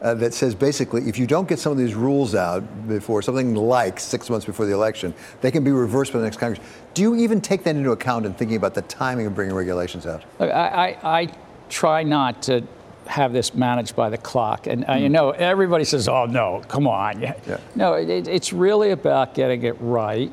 [0.01, 3.55] uh, that says basically if you don't get some of these rules out before something
[3.55, 6.64] like six months before the election, they can be reversed by the next Congress.
[6.94, 10.07] Do you even take that into account in thinking about the timing of bringing regulations
[10.07, 10.25] out?
[10.38, 11.29] Look, I, I, I
[11.68, 12.64] try not to
[13.09, 14.66] have this managed by the clock.
[14.66, 17.35] And uh, you know, everybody says, "Oh no, come on." Yeah.
[17.47, 17.59] yeah.
[17.75, 20.33] No, it, it's really about getting it right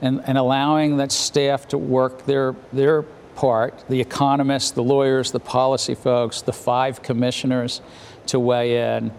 [0.00, 3.02] and, and allowing that staff to work their their
[3.34, 3.84] part.
[3.88, 7.80] The economists, the lawyers, the policy folks, the five commissioners
[8.26, 9.12] to weigh in.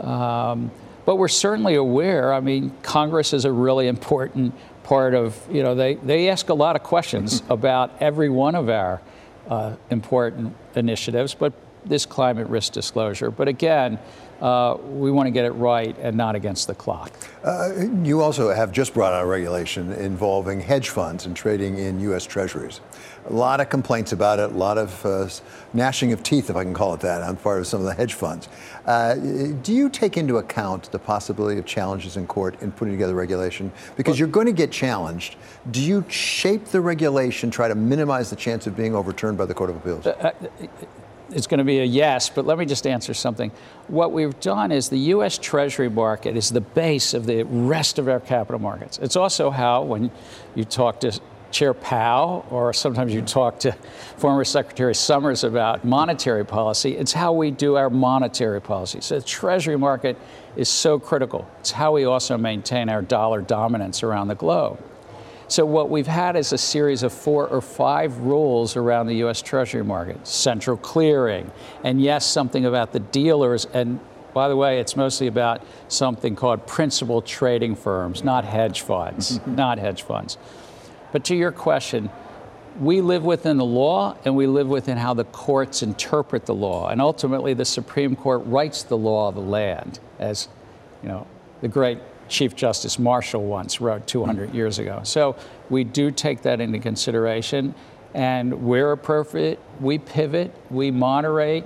[0.00, 0.70] Um,
[1.04, 2.32] but we're certainly aware.
[2.32, 5.38] I mean, Congress is a really important part of.
[5.50, 9.02] You know, they they ask a lot of questions about every one of our.
[9.48, 11.52] Uh, important initiatives, but
[11.88, 13.30] this climate risk disclosure.
[13.30, 13.98] But again,
[14.40, 17.12] uh, we want to get it right and not against the clock.
[17.42, 17.72] Uh,
[18.02, 22.26] you also have just brought out a regulation involving hedge funds and trading in U.S.
[22.26, 22.80] Treasuries.
[23.28, 25.28] A lot of complaints about it, a lot of uh,
[25.72, 27.94] gnashing of teeth, if I can call it that, on part of some of the
[27.94, 28.48] hedge funds.
[28.84, 33.14] Uh, do you take into account the possibility of challenges in court in putting together
[33.14, 33.72] regulation?
[33.96, 35.36] Because well, you're going to get challenged.
[35.70, 39.54] Do you shape the regulation, try to minimize the chance of being overturned by the
[39.54, 40.04] Court of Appeals?
[41.36, 43.52] It's going to be a yes, but let me just answer something.
[43.88, 45.36] What we've done is the U.S.
[45.36, 48.98] Treasury market is the base of the rest of our capital markets.
[49.02, 50.10] It's also how, when
[50.54, 51.20] you talk to
[51.50, 53.72] Chair Powell, or sometimes you talk to
[54.16, 59.02] former Secretary Summers about monetary policy, it's how we do our monetary policy.
[59.02, 60.16] So the Treasury market
[60.56, 61.46] is so critical.
[61.60, 64.82] It's how we also maintain our dollar dominance around the globe.
[65.48, 69.40] So what we've had is a series of four or five rules around the U.S.
[69.42, 71.52] Treasury market, central clearing,
[71.84, 73.64] and yes, something about the dealers.
[73.66, 74.00] And
[74.34, 79.78] by the way, it's mostly about something called principal trading firms, not hedge funds, not
[79.78, 80.36] hedge funds.
[81.12, 82.10] But to your question,
[82.80, 86.88] we live within the law and we live within how the courts interpret the law.
[86.88, 90.48] And ultimately, the Supreme Court writes the law of the land, as
[91.02, 91.26] you know,
[91.60, 95.00] the great Chief Justice Marshall once wrote 200 years ago.
[95.04, 95.36] So
[95.70, 97.74] we do take that into consideration.
[98.14, 101.64] And where appropriate, we pivot, we moderate,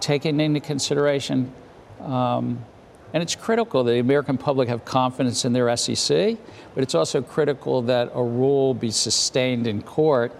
[0.00, 1.52] taking into consideration.
[2.00, 2.64] Um,
[3.12, 6.36] and it's critical that the American public have confidence in their SEC,
[6.74, 10.32] but it's also critical that a rule be sustained in court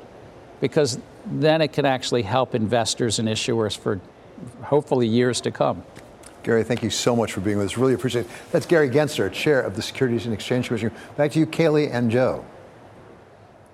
[0.60, 4.00] because then it can actually help investors and issuers for
[4.62, 5.82] hopefully years to come.
[6.42, 7.76] Gary, thank you so much for being with us.
[7.76, 8.31] Really appreciate it.
[8.50, 10.90] That's Gary Gensler, Chair of the Securities and Exchange Commission.
[11.16, 12.44] Back to you, Kailey and Joe.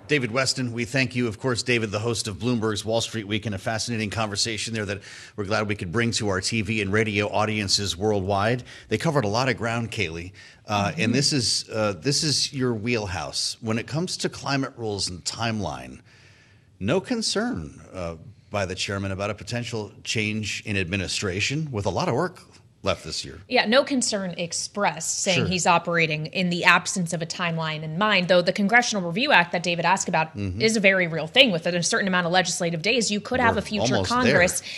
[0.07, 1.27] David Westin, we thank you.
[1.27, 4.85] Of course, David, the host of Bloomberg's Wall Street Week, and a fascinating conversation there
[4.85, 5.01] that
[5.35, 8.63] we're glad we could bring to our TV and radio audiences worldwide.
[8.87, 10.31] They covered a lot of ground, Kailey,
[10.65, 11.01] uh, mm-hmm.
[11.01, 15.23] and this is uh, this is your wheelhouse when it comes to climate rules and
[15.25, 15.99] timeline.
[16.79, 18.15] No concern uh,
[18.49, 22.41] by the chairman about a potential change in administration with a lot of work
[22.83, 23.41] left this year.
[23.49, 25.47] Yeah, no concern expressed saying sure.
[25.47, 29.51] he's operating in the absence of a timeline in mind, though the Congressional Review Act
[29.51, 30.61] that David asked about mm-hmm.
[30.61, 31.51] is a very real thing.
[31.51, 34.61] With a certain amount of legislative days, you could We're have a future Congress.
[34.61, 34.69] There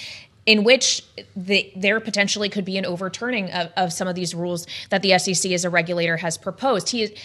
[0.46, 1.04] in which
[1.36, 5.16] the, there potentially could be an overturning of, of, some of these rules that the
[5.20, 6.90] SEC as a regulator has proposed.
[6.90, 7.16] He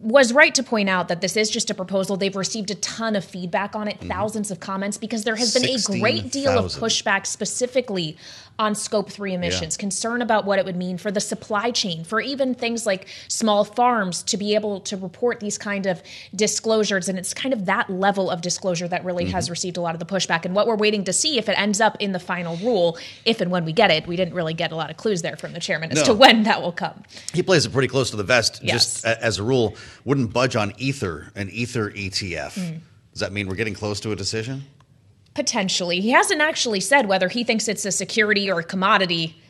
[0.00, 2.16] was right to point out that this is just a proposal.
[2.16, 4.08] They've received a ton of feedback on it, mm-hmm.
[4.08, 6.64] thousands of comments, because there has been a great deal 000.
[6.64, 8.16] of pushback specifically
[8.58, 9.80] on scope three emissions, yeah.
[9.80, 13.64] concern about what it would mean for the supply chain, for even things like small
[13.64, 16.02] farms to be able to report these kind of
[16.34, 17.08] disclosures.
[17.08, 19.32] And it's kind of that level of disclosure that really mm-hmm.
[19.32, 20.44] has received a lot of the pushback.
[20.44, 23.40] And what we're waiting to see if it ends up in the final rule, if
[23.40, 25.52] and when we get it, we didn't really get a lot of clues there from
[25.52, 26.04] the chairman as no.
[26.06, 27.04] to when that will come.
[27.32, 28.72] He plays it pretty close to the vest, yes.
[28.72, 32.58] just as a rule, wouldn't budge on Ether, an Ether ETF.
[32.58, 32.80] Mm.
[33.12, 34.64] Does that mean we're getting close to a decision?
[35.38, 36.00] Potentially.
[36.00, 39.40] He hasn't actually said whether he thinks it's a security or a commodity.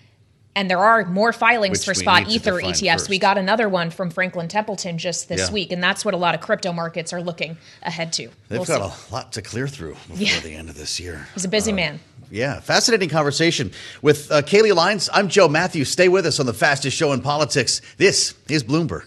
[0.55, 2.93] And there are more filings Which for spot ether ETFs.
[2.93, 3.09] First.
[3.09, 5.55] We got another one from Franklin Templeton just this yeah.
[5.55, 8.29] week, and that's what a lot of crypto markets are looking ahead to.
[8.49, 9.07] They've we'll got see.
[9.09, 10.41] a lot to clear through before yeah.
[10.41, 11.27] the end of this year.
[11.33, 12.01] He's a busy uh, man.
[12.31, 13.73] Yeah, fascinating conversation
[14.03, 15.09] with uh, Kailey Leinz.
[15.11, 15.87] I'm Joe Mathieu.
[15.87, 17.81] Stay with us on the fastest show in politics.
[17.97, 19.07] This is Bloomberg.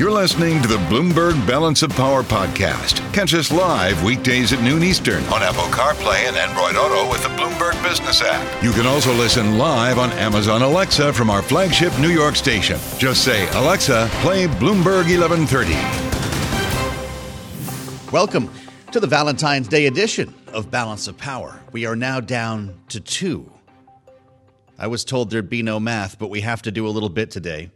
[0.00, 3.00] You're listening to the Bloomberg Balance of Power podcast.
[3.12, 7.28] Catch us live weekdays at noon Eastern on Apple CarPlay and Android Auto with the
[7.28, 8.64] Bloomberg Business app.
[8.64, 12.80] You can also listen live on Amazon Alexa from our flagship New York station.
[12.96, 15.74] Just say, Alexa, play Bloomberg 1130.
[18.10, 18.50] Welcome
[18.92, 21.60] to the Valentine's Day edition of Balance of Power.
[21.72, 23.52] We are now down to two.
[24.78, 27.30] I was told there'd be no math, but we have to do a little bit
[27.30, 27.70] today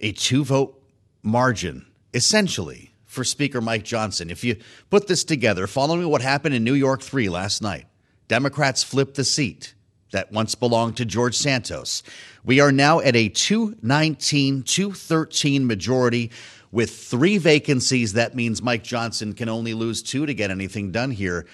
[0.00, 0.82] a two vote
[1.22, 4.30] margin, essentially, for Speaker Mike Johnson.
[4.30, 4.56] If you
[4.90, 7.86] put this together, following what happened in New York 3 last night,
[8.28, 9.74] Democrats flipped the seat
[10.12, 12.02] that once belonged to George Santos.
[12.44, 16.30] We are now at a 219 213 majority
[16.70, 18.14] with three vacancies.
[18.14, 21.46] That means Mike Johnson can only lose two to get anything done here.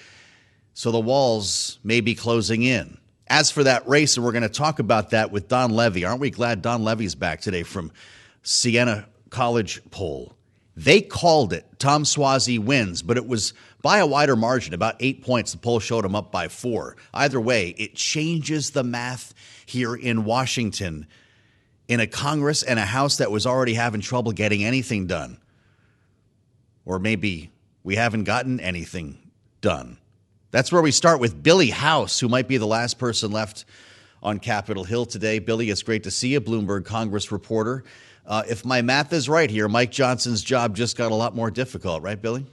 [0.73, 2.97] So the walls may be closing in.
[3.27, 6.05] As for that race, and we're going to talk about that with Don Levy.
[6.05, 7.91] Aren't we glad Don Levy's back today from
[8.45, 10.33] Siena College poll.
[10.77, 15.23] They called it Tom Suozzi wins, but it was by a wider margin, about eight
[15.23, 15.51] points.
[15.51, 16.95] The poll showed him up by four.
[17.13, 19.33] Either way, it changes the math
[19.65, 21.07] here in Washington
[21.87, 25.37] in a Congress and a House that was already having trouble getting anything done.
[26.85, 27.51] Or maybe
[27.83, 29.17] we haven't gotten anything
[29.61, 29.97] done.
[30.51, 33.65] That's where we start with Billy House, who might be the last person left
[34.25, 35.37] on Capitol Hill today.
[35.37, 37.83] Billy, it's great to see you, Bloomberg Congress reporter.
[38.25, 41.51] Uh, if my math is right here, Mike Johnson's job just got a lot more
[41.51, 42.43] difficult, right, Billy?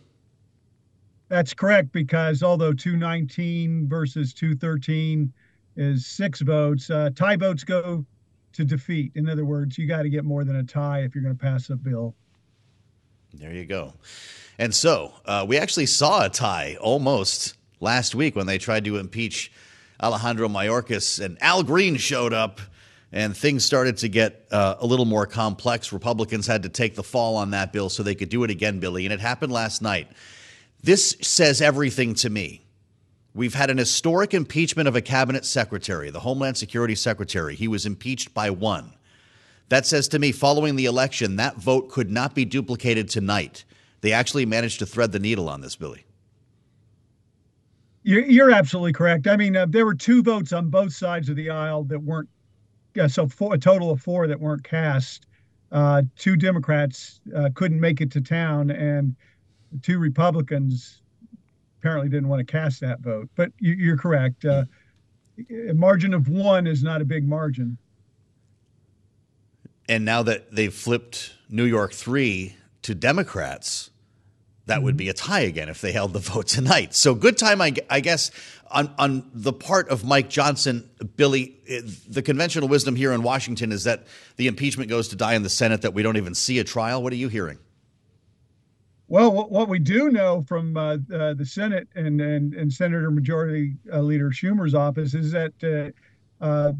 [1.28, 5.32] That's correct, because although 219 versus 213
[5.76, 8.04] is six votes, uh, tie votes go
[8.52, 9.12] to defeat.
[9.14, 11.42] In other words, you got to get more than a tie if you're going to
[11.42, 12.14] pass a bill.
[13.32, 13.94] There you go.
[14.58, 18.98] And so uh, we actually saw a tie almost last week when they tried to
[18.98, 19.50] impeach
[20.02, 22.60] Alejandro Mayorkas, and Al Green showed up
[23.12, 25.92] and things started to get uh, a little more complex.
[25.92, 28.80] Republicans had to take the fall on that bill so they could do it again,
[28.80, 30.08] Billy, and it happened last night.
[30.82, 32.62] This says everything to me.
[33.34, 37.54] We've had an historic impeachment of a cabinet secretary, the Homeland Security Secretary.
[37.54, 38.94] He was impeached by one.
[39.68, 43.64] That says to me, following the election, that vote could not be duplicated tonight.
[44.00, 46.04] They actually managed to thread the needle on this, Billy.
[48.04, 49.26] You're, you're absolutely correct.
[49.26, 52.28] I mean, uh, there were two votes on both sides of the aisle that weren't
[52.94, 55.26] yeah, so four, a total of four that weren't cast.
[55.70, 59.16] uh, two Democrats uh, couldn't make it to town, and
[59.80, 61.00] two Republicans
[61.78, 63.28] apparently didn't want to cast that vote.
[63.34, 64.44] But you, are correct.
[64.44, 64.64] Uh,
[65.68, 67.78] a margin of one is not a big margin.
[69.88, 73.90] And now that they've flipped New York 3 to Democrats,
[74.66, 76.94] that would be a tie again if they held the vote tonight.
[76.94, 78.30] So good time, I, I, guess,
[78.70, 81.56] on on the part of Mike Johnson, Billy.
[81.68, 84.06] Eh, the conventional wisdom here in Washington is that
[84.36, 87.02] the impeachment goes to die in the Senate, that we don't even see a trial.
[87.02, 87.58] What are you hearing?
[89.08, 93.74] Well, what we do know from uh, uh, the Senate and, and, and Senator Majority
[93.92, 96.72] uh, Leader Schumer's office is that uh, uh,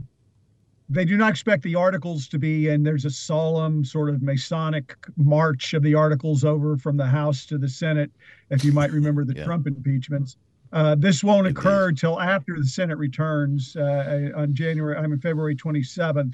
[0.93, 4.97] they do not expect the articles to be, and there's a solemn sort of Masonic
[5.17, 8.11] march of the articles over from the House to the Senate,
[8.51, 9.45] if you might remember the yeah.
[9.45, 10.37] Trump impeachments.
[10.73, 15.55] Uh, this won't occur until after the Senate returns uh, on January, I mean February
[15.55, 16.33] 27th,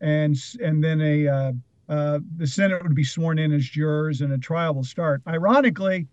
[0.00, 1.52] and and then a uh,
[1.88, 5.20] uh, the Senate would be sworn in as jurors, and a trial will start.
[5.26, 6.06] Ironically,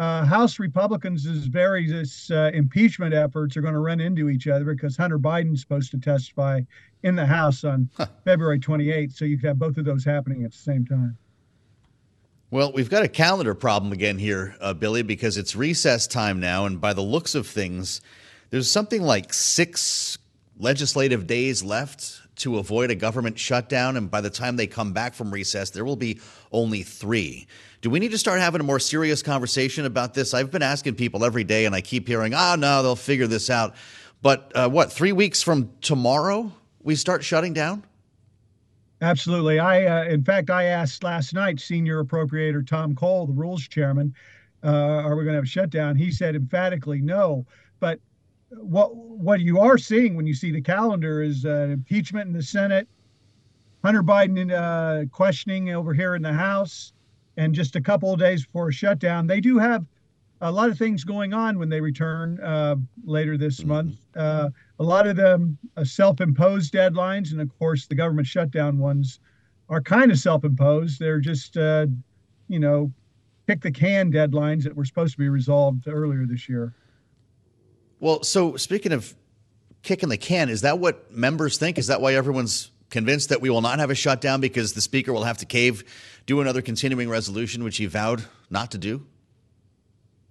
[0.00, 4.96] uh, House Republicans' various uh, impeachment efforts are going to run into each other because
[4.96, 6.62] Hunter Biden's supposed to testify
[7.02, 8.06] in the House on huh.
[8.24, 9.12] February 28th.
[9.12, 11.18] So you could have both of those happening at the same time.
[12.50, 16.64] Well, we've got a calendar problem again here, uh, Billy, because it's recess time now.
[16.64, 18.00] And by the looks of things,
[18.48, 20.16] there's something like six
[20.58, 23.96] legislative days left to avoid a government shutdown.
[23.96, 26.20] And by the time they come back from recess, there will be
[26.52, 27.46] only three.
[27.80, 30.34] Do we need to start having a more serious conversation about this?
[30.34, 33.48] I've been asking people every day, and I keep hearing, oh, no, they'll figure this
[33.48, 33.74] out.
[34.22, 37.84] But uh, what, three weeks from tomorrow, we start shutting down?
[39.02, 39.58] Absolutely.
[39.58, 44.14] I, uh, in fact, I asked last night Senior Appropriator Tom Cole, the Rules Chairman,
[44.62, 45.96] uh, are we going to have a shutdown?
[45.96, 47.46] He said emphatically no.
[47.80, 47.98] But
[48.50, 52.42] what what you are seeing when you see the calendar is uh, impeachment in the
[52.42, 52.88] Senate,
[53.84, 56.92] Hunter Biden uh, questioning over here in the House,
[57.36, 59.26] and just a couple of days before a shutdown.
[59.26, 59.84] They do have
[60.40, 63.68] a lot of things going on when they return uh, later this mm-hmm.
[63.68, 63.96] month.
[64.16, 64.48] Uh,
[64.78, 69.20] a lot of them uh, self-imposed deadlines, and of course the government shutdown ones
[69.68, 70.98] are kind of self-imposed.
[70.98, 71.86] They're just, uh,
[72.48, 72.90] you know,
[73.46, 76.74] kick the can deadlines that were supposed to be resolved earlier this year.
[78.00, 79.14] Well, so speaking of
[79.82, 81.78] kicking the can, is that what members think?
[81.78, 85.12] Is that why everyone's convinced that we will not have a shutdown because the speaker
[85.12, 85.84] will have to cave,
[86.26, 89.06] do another continuing resolution, which he vowed not to do?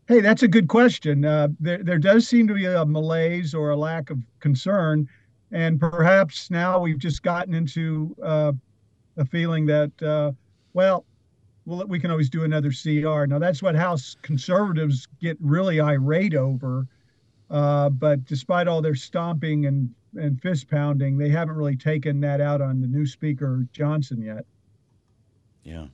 [0.07, 1.23] Hey, that's a good question.
[1.23, 5.07] Uh, there, there does seem to be a malaise or a lack of concern,
[5.51, 8.51] and perhaps now we've just gotten into uh,
[9.17, 10.31] a feeling that, uh,
[10.73, 11.05] well,
[11.67, 13.25] well, we can always do another CR.
[13.25, 16.87] Now that's what House conservatives get really irate over.
[17.49, 22.41] Uh, but despite all their stomping and and fist pounding, they haven't really taken that
[22.41, 24.45] out on the new speaker Johnson yet.
[25.63, 25.87] Yeah.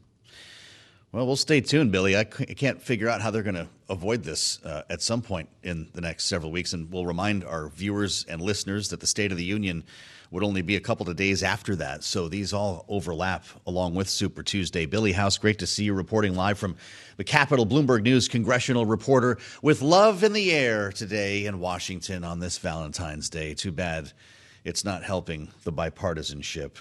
[1.12, 2.18] Well, we'll stay tuned, Billy.
[2.18, 5.90] I can't figure out how they're going to avoid this uh, at some point in
[5.94, 6.74] the next several weeks.
[6.74, 9.86] And we'll remind our viewers and listeners that the State of the Union
[10.32, 12.04] would only be a couple of days after that.
[12.04, 14.86] So these all overlap along with Super Tuesday.
[14.86, 16.76] Billy House, great to see you reporting live from
[17.18, 22.40] the Capitol Bloomberg News congressional reporter with love in the air today in Washington on
[22.40, 23.54] this Valentine's Day.
[23.54, 24.12] Too bad
[24.64, 26.78] it's not helping the bipartisanship.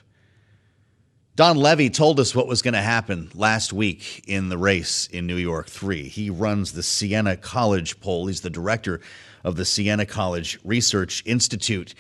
[1.37, 5.27] Don Levy told us what was going to happen last week in the race in
[5.27, 6.05] New York 3.
[6.05, 8.29] He runs the Siena College poll.
[8.29, 9.01] He's the director
[9.43, 11.95] of the Siena College Research Institute.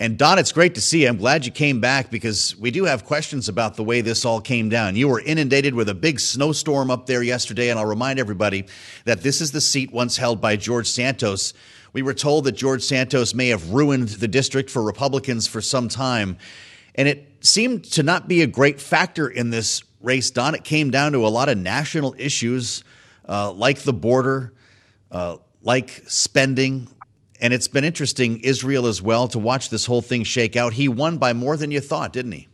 [0.00, 1.08] And Don, it's great to see you.
[1.08, 4.40] I'm glad you came back because we do have questions about the way this all
[4.40, 4.94] came down.
[4.94, 8.66] You were inundated with a big snowstorm up there yesterday, and I'll remind everybody
[9.06, 11.52] that this is the seat once held by George Santos.
[11.92, 15.88] We were told that George Santos may have ruined the district for Republicans for some
[15.88, 16.38] time.
[16.94, 20.54] And it seemed to not be a great factor in this race, Don.
[20.54, 22.84] It came down to a lot of national issues
[23.28, 24.52] uh, like the border,
[25.10, 26.86] uh, like spending.
[27.40, 30.72] And it's been interesting, Israel as well, to watch this whole thing shake out.
[30.72, 32.48] He won by more than you thought, didn't he?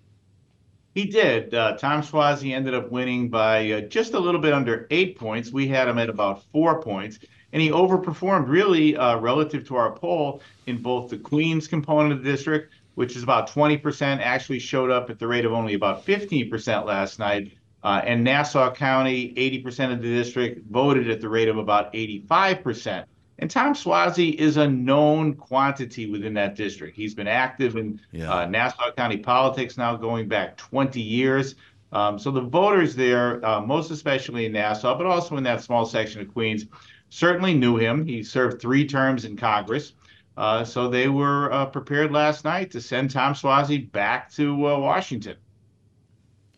[0.95, 1.55] He did.
[1.55, 5.51] Uh, Tom Suozzi ended up winning by uh, just a little bit under eight points.
[5.51, 7.19] We had him at about four points.
[7.53, 12.23] And he overperformed really uh, relative to our poll in both the Queens component of
[12.23, 16.05] the district, which is about 20%, actually showed up at the rate of only about
[16.05, 17.53] 15% last night.
[17.83, 23.05] Uh, and Nassau County, 80% of the district voted at the rate of about 85%.
[23.39, 26.97] And Tom Suozzi is a known quantity within that district.
[26.97, 28.33] He's been active in yeah.
[28.33, 31.57] uh, Nassau County politics now going back 20 years.
[31.93, 35.85] Um, so the voters there, uh, most especially in Nassau, but also in that small
[35.85, 36.67] section of Queens,
[37.09, 38.05] certainly knew him.
[38.05, 39.95] He served three terms in Congress.
[40.37, 44.79] Uh, so they were uh, prepared last night to send Tom Suozzi back to uh,
[44.79, 45.37] Washington.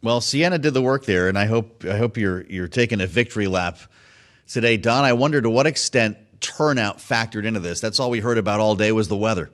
[0.03, 3.07] Well, Siena did the work there, and I hope I hope you're you're taking a
[3.07, 3.79] victory lap
[4.47, 5.05] today, Don.
[5.05, 7.81] I wonder to what extent turnout factored into this.
[7.81, 9.51] That's all we heard about all day was the weather.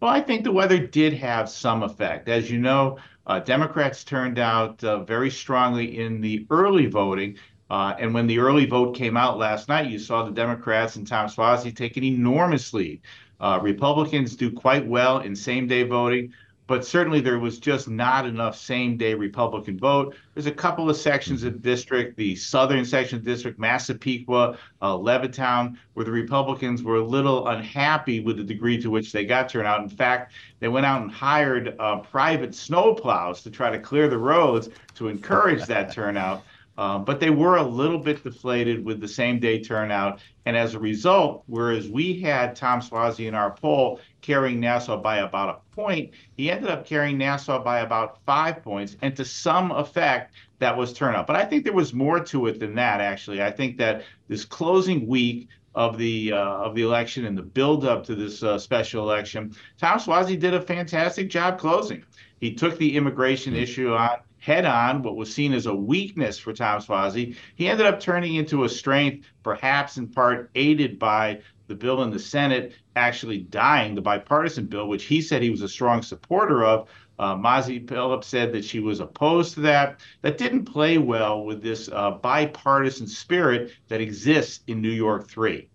[0.00, 2.28] Well, I think the weather did have some effect.
[2.28, 7.36] As you know, uh, Democrats turned out uh, very strongly in the early voting.
[7.70, 11.06] Uh, and when the early vote came out last night, you saw the Democrats and
[11.06, 13.00] Tom Suozzi take an enormous lead.
[13.40, 16.32] Uh, Republicans do quite well in same day voting
[16.66, 20.14] but certainly there was just not enough same day Republican vote.
[20.34, 24.56] There's a couple of sections of the district, the southern section of the district, Massapequa,
[24.80, 29.24] uh, Levittown, where the Republicans were a little unhappy with the degree to which they
[29.24, 29.82] got turnout.
[29.82, 34.18] In fact, they went out and hired uh, private snowplows to try to clear the
[34.18, 36.42] roads to encourage that turnout.
[36.78, 40.20] Um, but they were a little bit deflated with the same day turnout.
[40.46, 45.18] And as a result, whereas we had Tom Suozzi in our poll carrying Nassau by
[45.18, 48.96] about a point, he ended up carrying Nassau by about five points.
[49.02, 51.26] And to some effect, that was turnout.
[51.26, 53.42] But I think there was more to it than that, actually.
[53.42, 57.84] I think that this closing week of the uh, of the election and the build
[57.84, 62.04] up to this uh, special election, Tom Suozzi did a fantastic job closing.
[62.40, 63.62] He took the immigration mm-hmm.
[63.62, 67.36] issue on head on what was seen as a weakness for Tom Suozzi.
[67.54, 72.10] He ended up turning into a strength, perhaps in part aided by the bill in
[72.10, 76.64] the Senate actually dying, the bipartisan bill, which he said he was a strong supporter
[76.64, 76.88] of.
[77.20, 80.00] Uh, Phillips said that she was opposed to that.
[80.22, 85.68] That didn't play well with this uh, bipartisan spirit that exists in New York 3.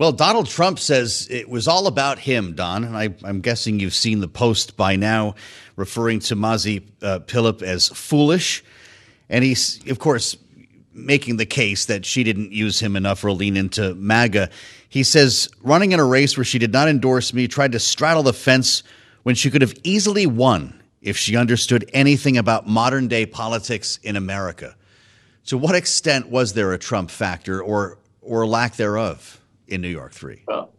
[0.00, 2.84] Well, Donald Trump says it was all about him, Don.
[2.84, 5.34] And I, am guessing you've seen the post by now
[5.76, 8.64] referring to Mazi uh, Pilip as foolish.
[9.28, 10.38] And he's, of course,
[10.94, 14.48] making the case that she didn't use him enough or lean into MAGA.
[14.88, 18.22] He says, running in a race where she did not endorse me, tried to straddle
[18.22, 18.82] the fence
[19.24, 24.16] when she could have easily won if she understood anything about modern day politics in
[24.16, 24.74] America.
[25.48, 29.39] To what extent was there a Trump factor or, or lack thereof?
[29.70, 30.44] In New York 3?
[30.46, 30.72] Well,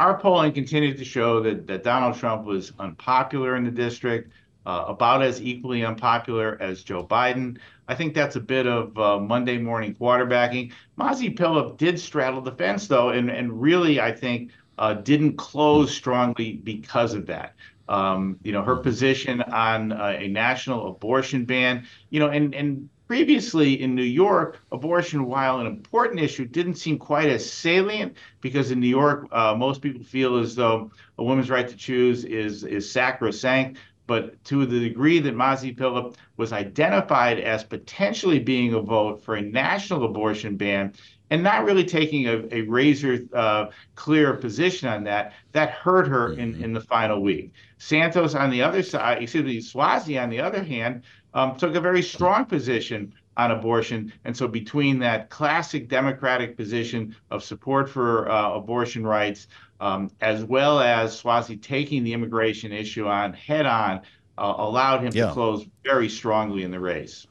[0.00, 4.32] our polling continued to show that, that Donald Trump was unpopular in the district,
[4.66, 7.58] uh, about as equally unpopular as Joe Biden.
[7.88, 10.72] I think that's a bit of uh, Monday morning quarterbacking.
[10.98, 15.94] Mazi Pilip did straddle the fence, though, and, and really, I think, uh, didn't close
[15.94, 17.54] strongly because of that.
[17.88, 22.88] Um, you know, her position on uh, a national abortion ban, you know, and, and
[23.08, 28.70] Previously in New York, abortion, while an important issue, didn't seem quite as salient because
[28.70, 32.64] in New York, uh, most people feel as though a woman's right to choose is
[32.64, 33.78] is sacrosanct.
[34.06, 39.36] But to the degree that Mazi Pilip was identified as potentially being a vote for
[39.36, 40.92] a national abortion ban,
[41.30, 46.30] and not really taking a, a razor uh, clear position on that, that hurt her
[46.30, 46.40] mm-hmm.
[46.40, 47.52] in, in the final week.
[47.78, 51.02] Santos on the other side, excuse me, Suozzi on the other hand,
[51.38, 54.12] um, took a very strong position on abortion.
[54.24, 59.46] And so, between that classic Democratic position of support for uh, abortion rights,
[59.80, 64.00] um, as well as Suozzi taking the immigration issue on head on,
[64.36, 65.26] uh, allowed him yeah.
[65.26, 67.26] to close very strongly in the race.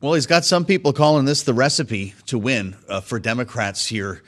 [0.00, 4.22] Well, he's got some people calling this the recipe to win uh, for Democrats here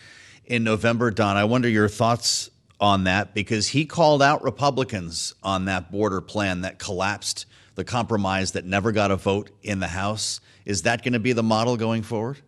[0.44, 1.38] in November, Don.
[1.38, 6.60] I wonder your thoughts on that because he called out Republicans on that border plan
[6.60, 10.40] that collapsed the compromise that never got a vote in the House.
[10.64, 12.40] Is that going to be the model going forward?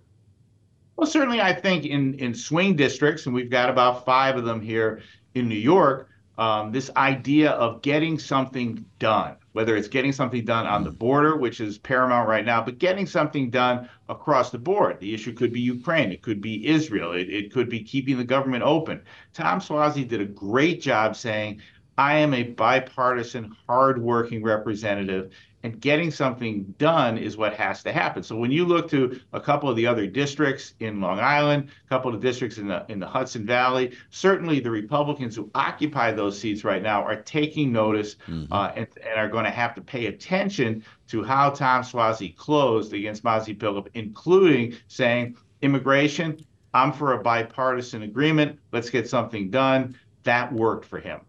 [0.96, 4.60] Well, certainly, I think in, in swing districts, and we've got about five of them
[4.60, 5.02] here
[5.34, 6.08] in New York,
[6.38, 11.36] um, this idea of getting something done, whether it's getting something done on the border,
[11.36, 14.98] which is paramount right now, but getting something done across the board.
[14.98, 18.24] The issue could be Ukraine, it could be Israel, it, it could be keeping the
[18.24, 19.00] government open.
[19.32, 21.60] Tom Suozzi did a great job saying
[21.97, 25.32] I am a bipartisan, hardworking representative,
[25.62, 28.22] and getting something done is what has to happen.
[28.22, 31.88] So when you look to a couple of the other districts in Long Island, a
[31.88, 36.38] couple of districts in the in the Hudson Valley, certainly the Republicans who occupy those
[36.38, 38.53] seats right now are taking notice mm-hmm.
[38.53, 42.92] uh, and, and, are going to have to pay attention to how Tom Suozzi closed
[42.92, 46.45] against Mazi Pilip, including saying immigration.
[46.74, 48.59] I'm for a bipartisan agreement.
[48.72, 49.97] Let's get something done.
[50.24, 51.20] That worked for him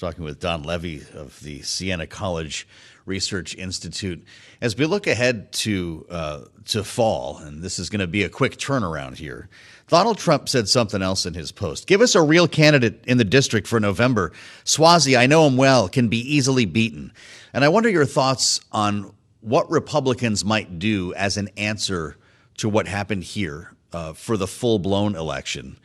[0.00, 2.66] talking with Don Levy of the Siena College
[3.04, 4.24] Research Institute.
[4.62, 8.30] As we look ahead to uh, to fall, and this is going to be a
[8.30, 9.50] quick turnaround here,
[9.88, 11.86] Donald Trump said something else in his post.
[11.86, 14.32] Give us a real candidate in the district for November.
[14.64, 17.12] Suozzi, I know him well, can be easily beaten.
[17.52, 22.16] And I wonder your thoughts on what Republicans might do as an answer
[22.56, 25.76] to what happened here uh, for the full blown election.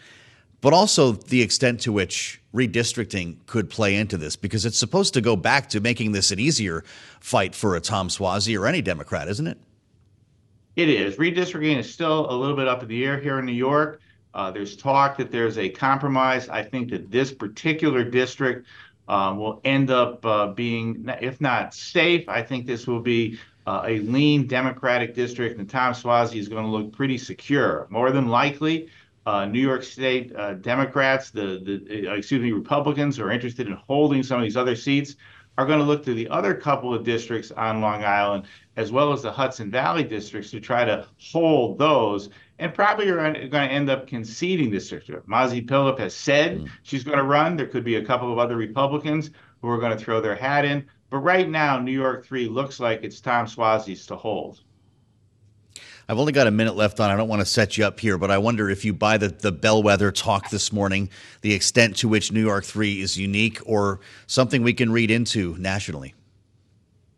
[0.65, 5.21] But also the extent to which redistricting could play into this, because it's supposed to
[5.21, 6.83] go back to making this an easier
[7.19, 9.59] fight for a Tom Suozzi or any Democrat, isn't it?
[10.75, 11.17] It is.
[11.17, 14.01] Redistricting is still a little bit up in the air here in New York.
[14.33, 16.49] Uh, there's talk that there's a compromise.
[16.49, 18.65] I think that this particular district
[19.07, 23.37] uh, will end up uh, being, if not safe, I think this will be
[23.67, 27.85] uh, a lean Democratic district, and Tom Suozzi is going to look pretty secure.
[27.91, 28.89] More than likely,
[29.25, 33.67] uh, New York State uh, Democrats, the, the uh, excuse me, Republicans who are interested
[33.67, 35.15] in holding some of these other seats
[35.57, 38.45] are going to look to the other couple of districts on Long Island,
[38.75, 43.31] as well as the Hudson Valley districts, to try to hold those, and probably are
[43.31, 45.27] going to end up conceding this district.
[45.27, 46.69] Mazi Pilip has said mm.
[46.83, 47.55] she's going to run.
[47.55, 50.65] There could be a couple of other Republicans who are going to throw their hat
[50.65, 54.61] in, but right now, New York 3 looks like it's Tom Suozzi's to hold.
[56.07, 57.09] I've only got a minute left on.
[57.09, 59.29] I don't want to set you up here, but I wonder if you buy the,
[59.29, 61.09] the bellwether talk this morning,
[61.41, 65.55] the extent to which New York 3 is unique or something we can read into
[65.57, 66.13] nationally.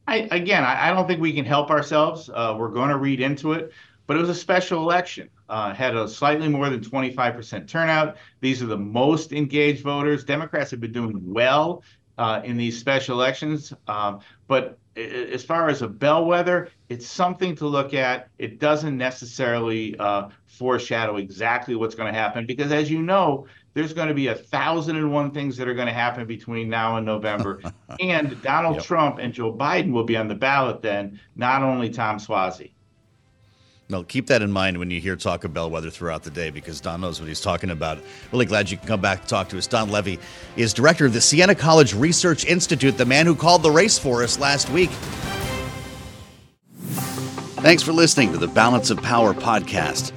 [0.07, 2.29] I, again, I, I don't think we can help ourselves.
[2.33, 3.73] Uh, we're going to read into it,
[4.05, 5.29] but it was a special election.
[5.49, 8.17] Uh, had a slightly more than 25% turnout.
[8.39, 10.23] These are the most engaged voters.
[10.23, 11.83] Democrats have been doing well
[12.17, 13.73] uh, in these special elections.
[13.87, 18.29] Um, but as far as a bellwether, it's something to look at.
[18.39, 23.45] It doesn't necessarily uh, foreshadow exactly what's going to happen because, as you know,
[23.75, 26.67] there's going to be a thousand and one things that are going to happen between
[26.67, 27.61] now and November.
[27.99, 28.85] and Donald yep.
[28.85, 32.71] Trump and Joe Biden will be on the ballot then, not only Tom Suozzi.
[33.89, 36.81] No, keep that in mind when you hear talk of bellwether throughout the day because
[36.81, 37.99] Don knows what he's talking about.
[38.33, 39.65] Really glad you can come back to talk to us.
[39.65, 40.19] Don Levy
[40.57, 44.23] is director of the Siena College Research Institute, the man who called the race for
[44.23, 44.89] us last week.
[47.61, 50.11] Thanks for listening to the Balance of Power podcast.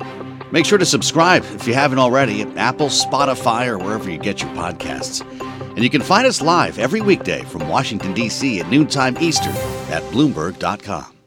[0.53, 4.43] Make sure to subscribe if you haven't already at Apple, Spotify, or wherever you get
[4.43, 5.25] your podcasts.
[5.71, 8.61] And you can find us live every weekday from Washington, D.C.
[8.61, 9.53] at noontime Eastern
[9.93, 11.20] at Bloomberg.com.